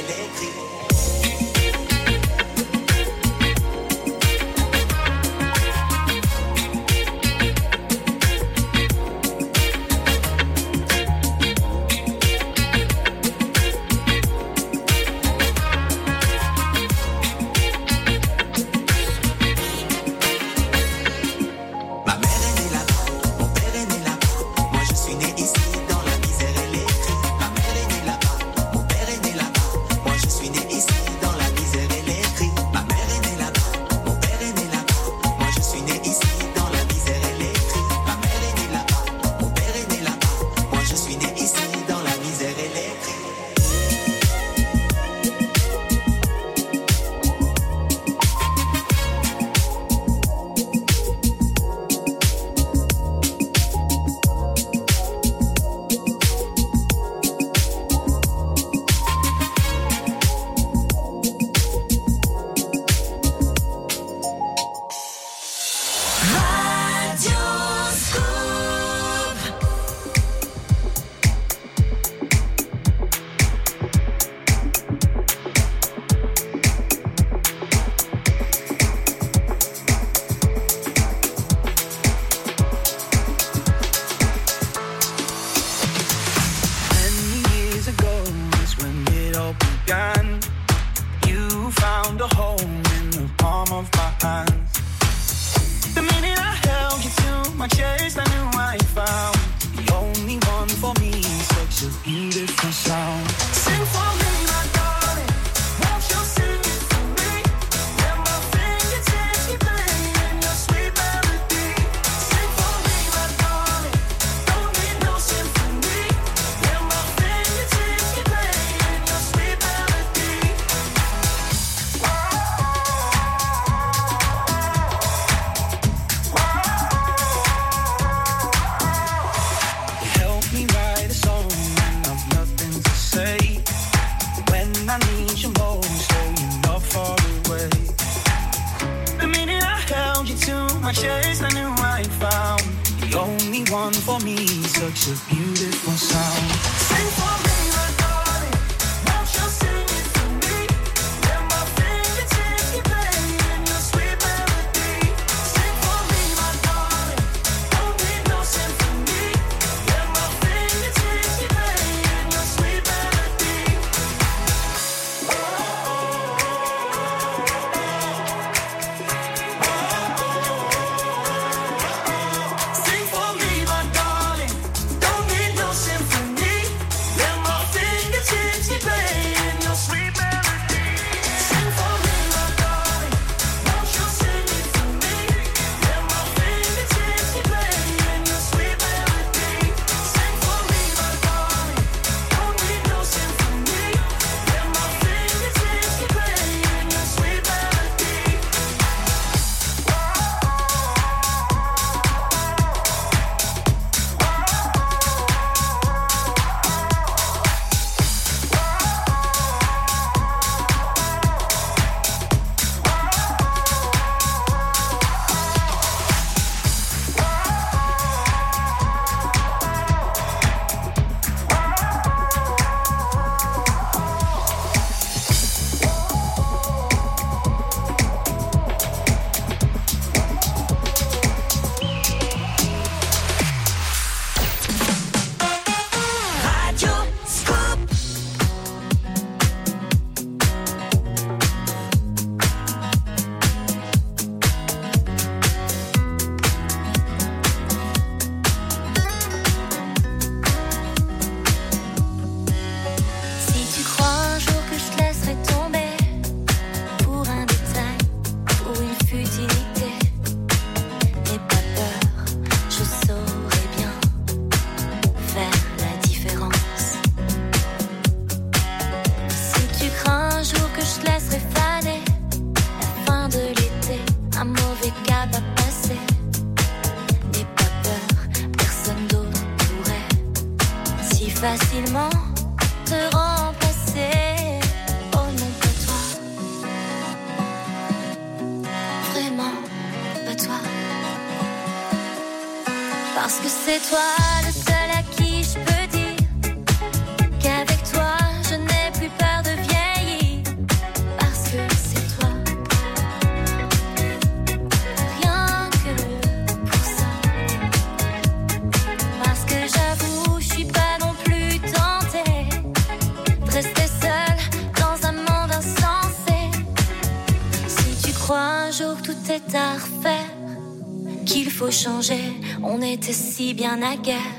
Si 323.37 323.53
bien 323.53 323.83
à. 323.83 324.36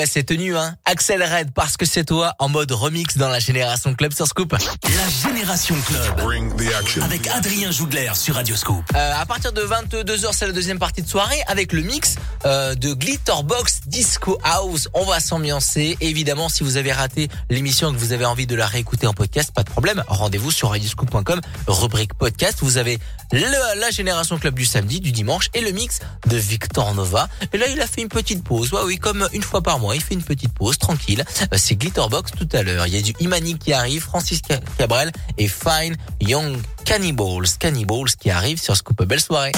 La 0.00 0.06
promesse 0.06 0.16
est 0.16 0.22
tenue, 0.22 0.56
hein. 0.56 0.76
Axel 0.86 1.22
Red, 1.22 1.50
parce 1.52 1.76
que 1.76 1.84
c'est 1.84 2.04
toi, 2.04 2.32
en 2.38 2.48
mode 2.48 2.72
remix 2.72 3.18
dans 3.18 3.28
la 3.28 3.38
Génération 3.38 3.92
Club 3.92 4.14
sur 4.14 4.26
Scoop. 4.26 4.52
La 4.52 5.28
Génération 5.28 5.76
Club. 5.86 7.04
Avec 7.04 7.26
Adrien 7.26 7.70
Jougler 7.70 8.10
sur 8.14 8.36
Radio 8.36 8.56
Scoop. 8.56 8.82
Euh, 8.94 9.12
à 9.14 9.26
partir 9.26 9.52
de 9.52 9.60
22h, 9.60 10.30
c'est 10.32 10.46
la 10.46 10.52
deuxième 10.52 10.78
partie 10.78 11.02
de 11.02 11.06
soirée 11.06 11.42
avec 11.48 11.74
le 11.74 11.82
mix 11.82 12.16
euh, 12.46 12.74
de 12.74 12.94
Glitterbox 12.94 13.79
Disco 13.90 14.38
House. 14.44 14.88
On 14.94 15.04
va 15.04 15.18
s'ambiancer. 15.20 15.96
Évidemment, 16.00 16.48
si 16.48 16.62
vous 16.62 16.76
avez 16.76 16.92
raté 16.92 17.28
l'émission 17.50 17.90
et 17.90 17.94
que 17.94 17.98
vous 17.98 18.12
avez 18.12 18.24
envie 18.24 18.46
de 18.46 18.54
la 18.54 18.66
réécouter 18.66 19.06
en 19.06 19.12
podcast, 19.12 19.50
pas 19.52 19.64
de 19.64 19.70
problème. 19.70 20.02
Rendez-vous 20.06 20.50
sur 20.52 20.70
radioscoop.com, 20.70 21.40
rubrique 21.66 22.14
podcast. 22.14 22.58
Vous 22.62 22.76
avez 22.76 22.98
le- 23.32 23.80
la 23.80 23.90
Génération 23.90 24.38
Club 24.38 24.54
du 24.54 24.64
samedi, 24.64 25.00
du 25.00 25.10
dimanche 25.12 25.48
et 25.54 25.60
le 25.60 25.72
mix 25.72 25.98
de 26.28 26.36
Victor 26.36 26.94
Nova. 26.94 27.28
Et 27.52 27.58
là, 27.58 27.66
il 27.68 27.80
a 27.80 27.86
fait 27.86 28.02
une 28.02 28.08
petite 28.08 28.44
pause. 28.44 28.72
Ouais, 28.72 28.80
oui, 28.84 28.98
comme 28.98 29.28
une 29.32 29.42
fois 29.42 29.60
par 29.62 29.78
mois, 29.80 29.94
il 29.96 30.02
fait 30.02 30.14
une 30.14 30.22
petite 30.22 30.52
pause, 30.54 30.78
tranquille. 30.78 31.24
Euh, 31.52 31.56
C'est 31.58 31.74
Glitterbox 31.76 32.30
tout 32.32 32.48
à 32.52 32.62
l'heure. 32.62 32.86
Il 32.86 32.94
y 32.94 32.98
a 32.98 33.02
du 33.02 33.12
Imani 33.20 33.58
qui 33.58 33.72
arrive, 33.72 34.02
Francis 34.02 34.40
Ca- 34.46 34.60
Cabrel 34.78 35.10
et 35.36 35.48
Fine 35.48 35.96
Young 36.20 36.56
Cannibals. 36.84 37.48
Cannibals 37.58 38.10
qui 38.18 38.30
arrive 38.30 38.60
sur 38.60 38.76
Scoop. 38.76 39.02
Belle 39.04 39.20
soirée. 39.20 39.52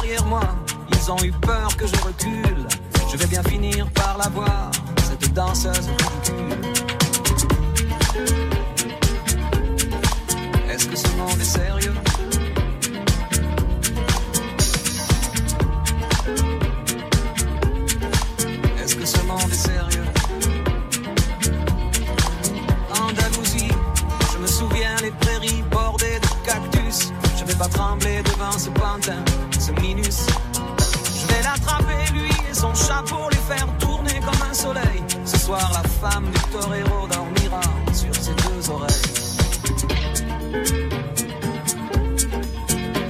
Derrière 0.00 0.24
moi, 0.26 0.54
ils 0.92 1.10
ont 1.10 1.22
eu 1.22 1.32
peur 1.32 1.76
que 1.76 1.86
je 1.86 1.96
recule. 2.02 2.66
Je 3.10 3.16
vais 3.16 3.26
bien 3.26 3.42
finir 3.42 3.86
par 3.92 4.18
la 4.18 4.28
voir, 4.28 4.70
cette 5.08 5.32
danseuse. 5.32 5.88
Est-ce 10.70 10.86
que 10.86 10.96
ce 10.96 11.08
monde 11.16 11.40
est 11.40 11.44
sérieux? 11.44 11.94
Est-ce 18.82 18.96
que 18.96 19.06
ce 19.06 19.22
monde 19.22 19.50
est 19.50 19.54
sérieux? 19.54 20.04
Andalousie, 23.00 23.72
je 24.32 24.38
me 24.38 24.46
souviens 24.46 24.96
les 25.02 25.10
prairies 25.12 25.62
bordées 25.70 26.20
de 26.20 26.46
cactus. 26.46 27.12
Je 27.38 27.44
vais 27.44 27.54
pas 27.54 27.68
trembler 27.68 28.22
devant 28.22 28.52
ce 28.52 28.68
pantin, 28.70 29.22
Je 29.68 31.26
vais 31.26 31.42
l'attraper 31.42 32.12
lui 32.12 32.30
et 32.48 32.54
son 32.54 32.72
chat 32.72 33.02
pour 33.08 33.28
les 33.30 33.36
faire 33.36 33.66
tourner 33.78 34.20
comme 34.20 34.48
un 34.48 34.54
soleil. 34.54 35.02
Ce 35.24 35.38
soir, 35.38 35.72
la 35.72 35.82
femme 35.88 36.26
du 36.30 36.40
torero 36.52 37.08
dormira 37.08 37.60
sur 37.92 38.14
ses 38.14 38.34
deux 38.34 38.70
oreilles. 38.70 38.92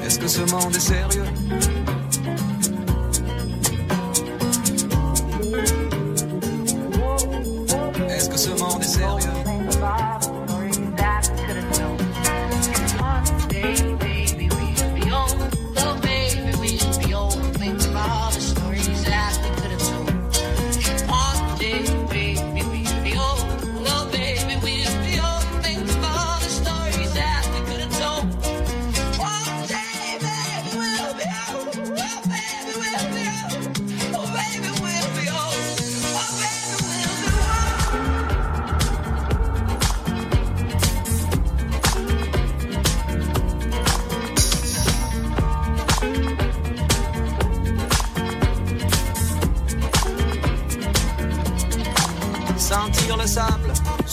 Est-ce 0.07 0.19
que 0.19 0.29
ce 0.29 0.41
monde 0.51 0.75
est 0.75 0.81
sérieux? 0.81 1.25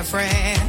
a 0.00 0.04
friend. 0.04 0.59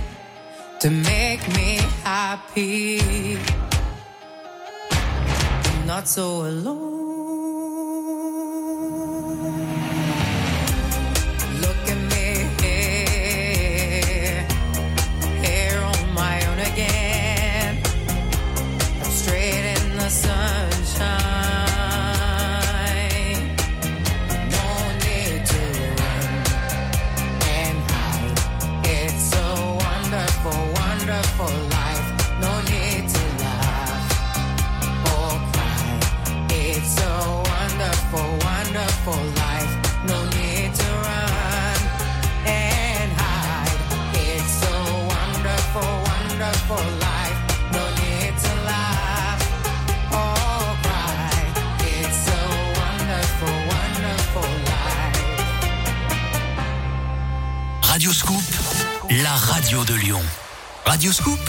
Radioscoop 61.01 61.39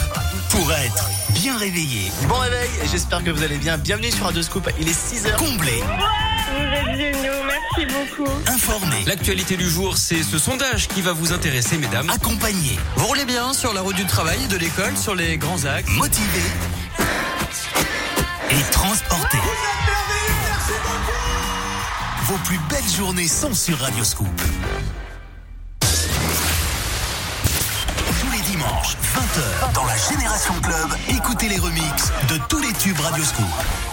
pour 0.49 0.73
être 0.73 1.07
bien 1.29 1.55
réveillé. 1.59 2.11
Bon 2.27 2.39
réveil, 2.39 2.71
j'espère 2.91 3.23
que 3.23 3.29
vous 3.29 3.43
allez 3.43 3.59
bien. 3.59 3.77
Bienvenue 3.77 4.09
sur 4.09 4.25
Radioscoop, 4.25 4.67
il 4.79 4.89
est 4.89 4.91
6h. 4.91 5.35
Comblé. 5.35 5.83
Vous 7.77 7.85
beaucoup. 7.85 8.31
Informé. 8.47 9.03
L'actualité 9.05 9.55
du 9.55 9.69
jour, 9.69 9.95
c'est 9.95 10.23
ce 10.23 10.39
sondage 10.39 10.87
qui 10.87 11.03
va 11.03 11.13
vous 11.13 11.33
intéresser, 11.33 11.77
mesdames. 11.77 12.09
Accompagné. 12.09 12.79
Vous 12.95 13.05
roulez 13.05 13.25
bien 13.25 13.53
sur 13.53 13.75
la 13.75 13.81
route 13.81 13.95
du 13.95 14.07
travail 14.07 14.39
et 14.43 14.47
de 14.47 14.57
l'école, 14.57 14.97
sur 14.97 15.13
les 15.13 15.37
grands 15.37 15.65
axes? 15.65 15.87
Motivé. 15.97 16.41
Et 18.49 18.71
transporté. 18.71 19.37
Vous 19.37 19.49
êtes 19.49 19.85
merveilleux, 19.85 20.35
merci 20.49 20.73
beaucoup. 20.81 22.33
Vos 22.33 22.39
plus 22.39 22.59
belles 22.71 22.91
journées 22.97 23.27
sont 23.27 23.53
sur 23.53 23.77
Radioscoop. 23.77 24.41
Les 31.49 31.59
remixes 31.59 32.13
de 32.29 32.37
tous 32.47 32.59
les 32.59 32.71
tubes 32.71 32.97
Radioscoop. 32.99 33.92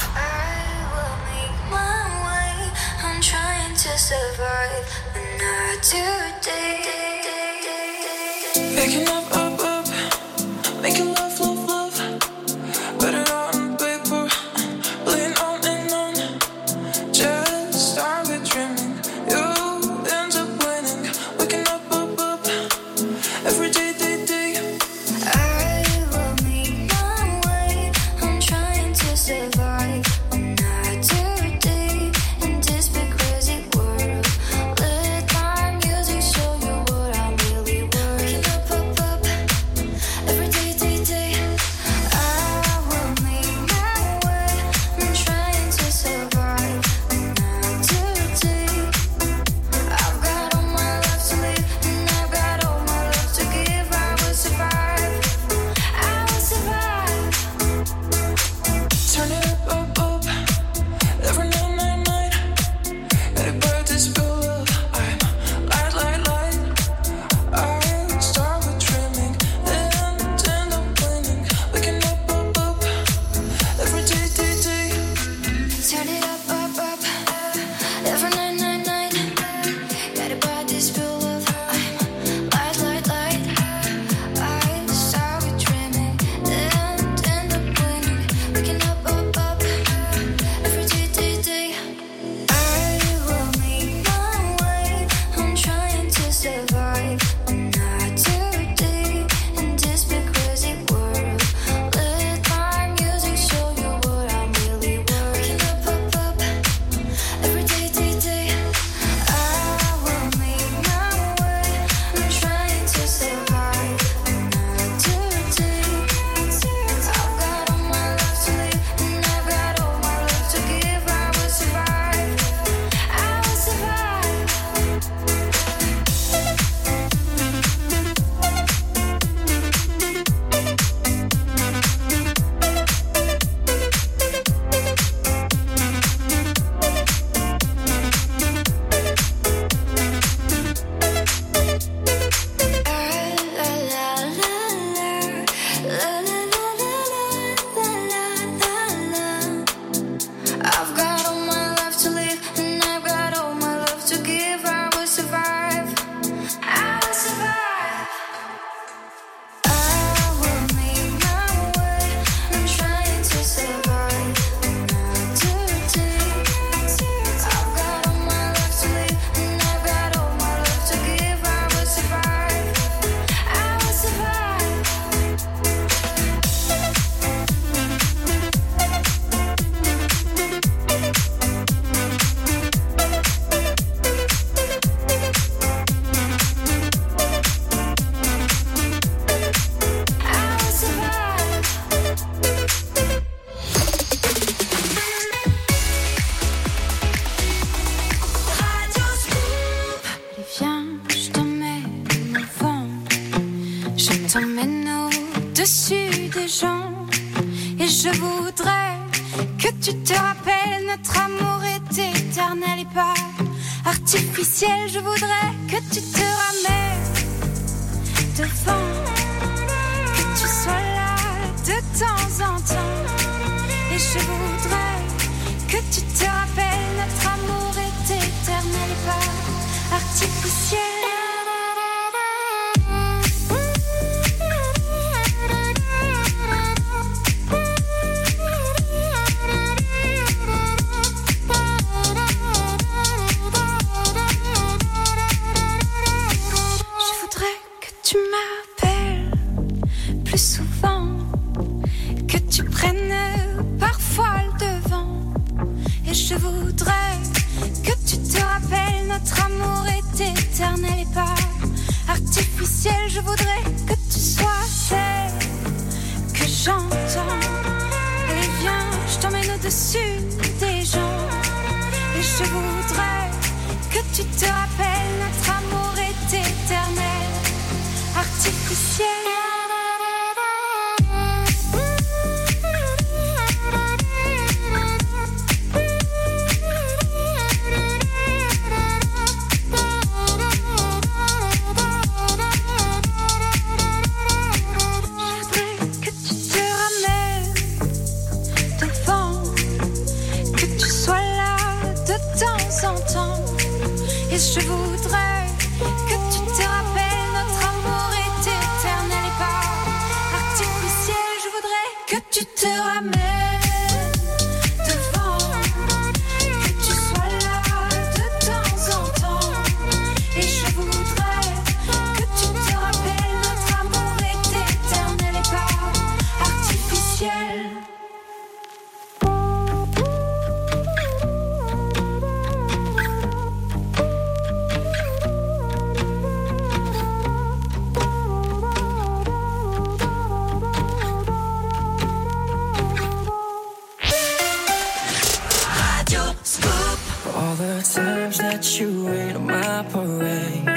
The 347.61 347.81
times 347.83 348.37
that 348.39 348.79
you 348.79 349.07
rain 349.07 349.35
on 349.35 349.45
my 349.45 349.85
parade, 349.91 350.67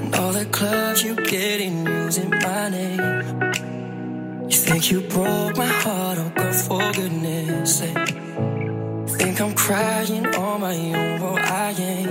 and 0.00 0.14
all 0.16 0.32
the 0.32 0.44
clubs 0.46 1.02
you 1.04 1.14
get 1.14 1.60
in 1.60 1.86
using 1.86 2.30
my 2.30 2.68
name. 2.68 3.00
You 4.50 4.56
think 4.66 4.90
you 4.90 5.00
broke 5.02 5.56
my 5.56 5.72
heart, 5.84 6.18
oh 6.18 6.32
girl, 6.34 6.52
for 6.52 6.92
goodness 6.92 7.78
sake. 7.78 8.08
Think 9.18 9.40
I'm 9.40 9.54
crying 9.54 10.26
on 10.34 10.60
my 10.60 10.74
own, 10.74 11.20
well 11.20 11.38
I 11.38 11.70
ain't. 11.78 12.10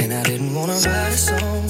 And 0.00 0.12
I 0.12 0.22
didn't 0.22 0.54
wanna 0.54 0.78
write 0.86 1.12
a 1.12 1.22
song, 1.30 1.62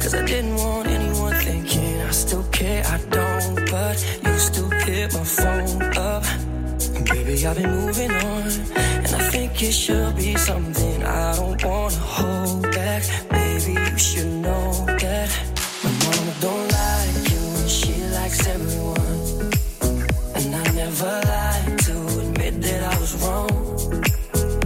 cause 0.00 0.14
I 0.14 0.24
didn't 0.24 0.54
want 0.54 0.86
anyone 0.88 1.34
thinking 1.34 2.00
I 2.02 2.10
still 2.10 2.44
care, 2.52 2.84
I 2.86 2.98
don't. 3.10 3.68
But 3.68 3.96
you 4.24 4.38
still 4.38 4.70
hit 4.70 5.12
my 5.12 5.24
phone 5.24 5.82
up. 5.96 6.24
Baby, 7.10 7.46
I've 7.46 7.56
been 7.56 7.70
moving 7.70 8.10
on, 8.10 8.42
and 8.76 9.14
I 9.14 9.30
think 9.30 9.62
it 9.62 9.72
should 9.72 10.16
be 10.16 10.36
something 10.36 11.02
I 11.04 11.36
don't 11.36 11.62
wanna 11.64 11.96
hold 11.96 12.62
back. 12.72 13.02
Baby, 13.30 13.72
you 13.90 13.98
should 13.98 14.32
know 14.44 14.72
that 14.86 15.28
my 15.82 15.90
mama 16.02 16.32
don't 16.40 16.66
like 16.80 17.30
you, 17.30 17.42
and 17.60 17.70
she 17.70 17.94
likes 18.16 18.46
everyone. 18.46 19.52
And 20.38 20.48
I 20.62 20.64
never 20.80 21.12
lied 21.30 21.78
to 21.86 21.94
admit 22.22 22.54
that 22.62 22.80
I 22.92 22.94
was 22.98 23.12
wrong. 23.22 23.50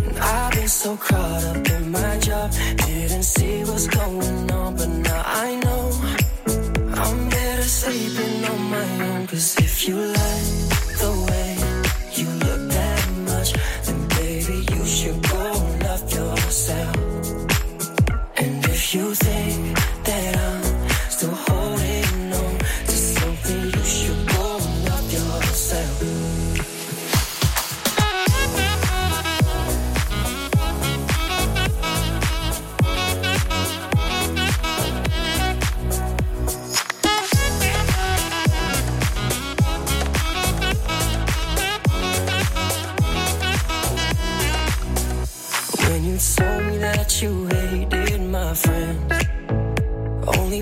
And 0.07 0.19
I've 0.19 0.53
been 0.53 0.69
so 0.69 0.97
caught 0.97 1.45
up 1.45 1.69
in 1.77 1.91
my 1.91 2.19
job, 2.19 2.51
didn't 2.87 3.25
see 3.25 3.65
what's 3.65 3.87
going 3.89 4.23
on, 4.23 4.38
you 18.95 19.15
say 19.15 19.68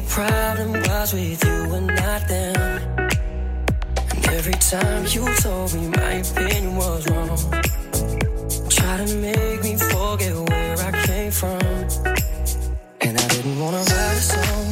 problem 0.09 0.73
was 0.73 1.13
with 1.13 1.45
you 1.45 1.75
and 1.75 1.87
not 1.87 2.29
them. 2.29 2.57
And 4.15 4.27
every 4.29 4.55
time 4.55 5.05
you 5.11 5.25
told 5.37 5.75
me 5.75 5.89
my 5.89 6.13
opinion 6.25 6.77
was 6.77 7.09
wrong, 7.11 7.39
try 8.69 8.97
to 9.03 9.17
make 9.17 9.63
me 9.63 9.77
forget 9.77 10.35
where 10.49 10.77
I 10.79 10.93
came 11.07 11.31
from. 11.31 11.61
And 13.01 13.15
I 13.19 13.29
didn't 13.29 13.59
wanna 13.61 13.79
write 13.79 14.17
a 14.17 14.27
song, 14.35 14.71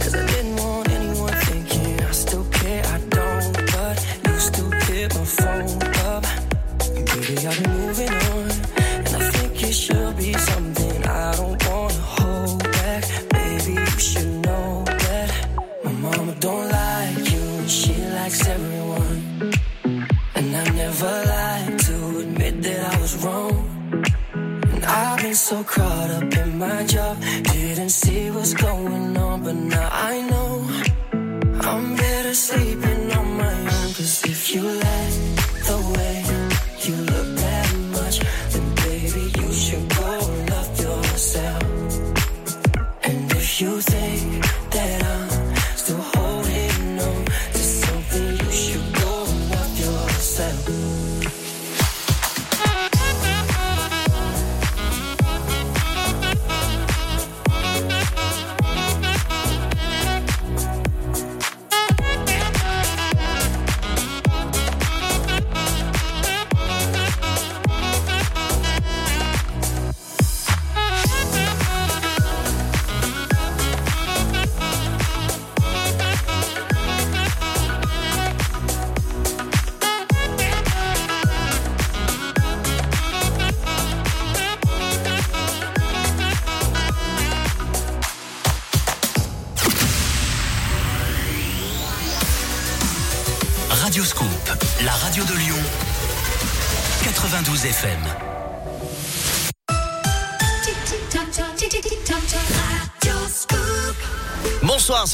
cause 0.00 0.14
I 0.14 0.26
didn't 0.26 0.56
want 0.56 0.90
anyone 0.90 1.34
thinking 1.48 2.00
I 2.00 2.10
still 2.12 2.44
care, 2.50 2.84
I 2.86 2.98
don't. 3.16 3.52
But 3.72 3.96
you 4.26 4.38
still 4.38 4.70
hit 4.70 5.14
my 5.14 5.24
phone 5.24 5.82
up. 6.12 6.24
Baby, 6.94 7.46
I've 7.46 7.62
been 7.62 7.77
don't 16.40 16.68
like 16.68 17.32
you, 17.32 17.68
she 17.68 17.94
likes 18.18 18.46
everyone. 18.46 19.52
And 20.36 20.56
I 20.56 20.64
never 20.82 21.12
lied 21.32 21.78
to 21.86 22.18
admit 22.20 22.62
that 22.62 22.94
I 22.94 23.00
was 23.00 23.24
wrong. 23.24 24.04
And 24.72 24.84
I've 24.84 25.22
been 25.22 25.34
so 25.34 25.64
caught 25.64 26.10
up 26.10 26.36
in 26.36 26.58
my 26.58 26.84
job, 26.84 27.20
didn't 27.52 27.90
see 27.90 28.30
what's 28.30 28.54
going 28.54 29.16
on, 29.16 29.42
but 29.42 29.54
now 29.54 29.88
I 29.90 30.14
know 30.30 30.50
I'm 31.68 31.96
better 31.96 32.34
sleeping 32.34 32.97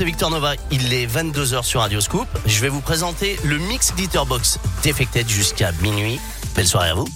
Victor 0.05 0.31
Nova. 0.31 0.55
Il 0.70 0.93
est 0.93 1.06
22h 1.06 1.62
sur 1.62 1.81
Radio 1.81 2.01
Scoop. 2.01 2.26
Je 2.47 2.60
vais 2.60 2.68
vous 2.68 2.81
présenter 2.81 3.39
le 3.44 3.59
mix 3.59 3.94
Glitterbox 3.94 4.59
Defected 4.85 5.28
jusqu'à 5.28 5.72
minuit. 5.82 6.20
Belle 6.55 6.66
soirée 6.66 6.90
à 6.90 6.94
vous. 6.94 7.09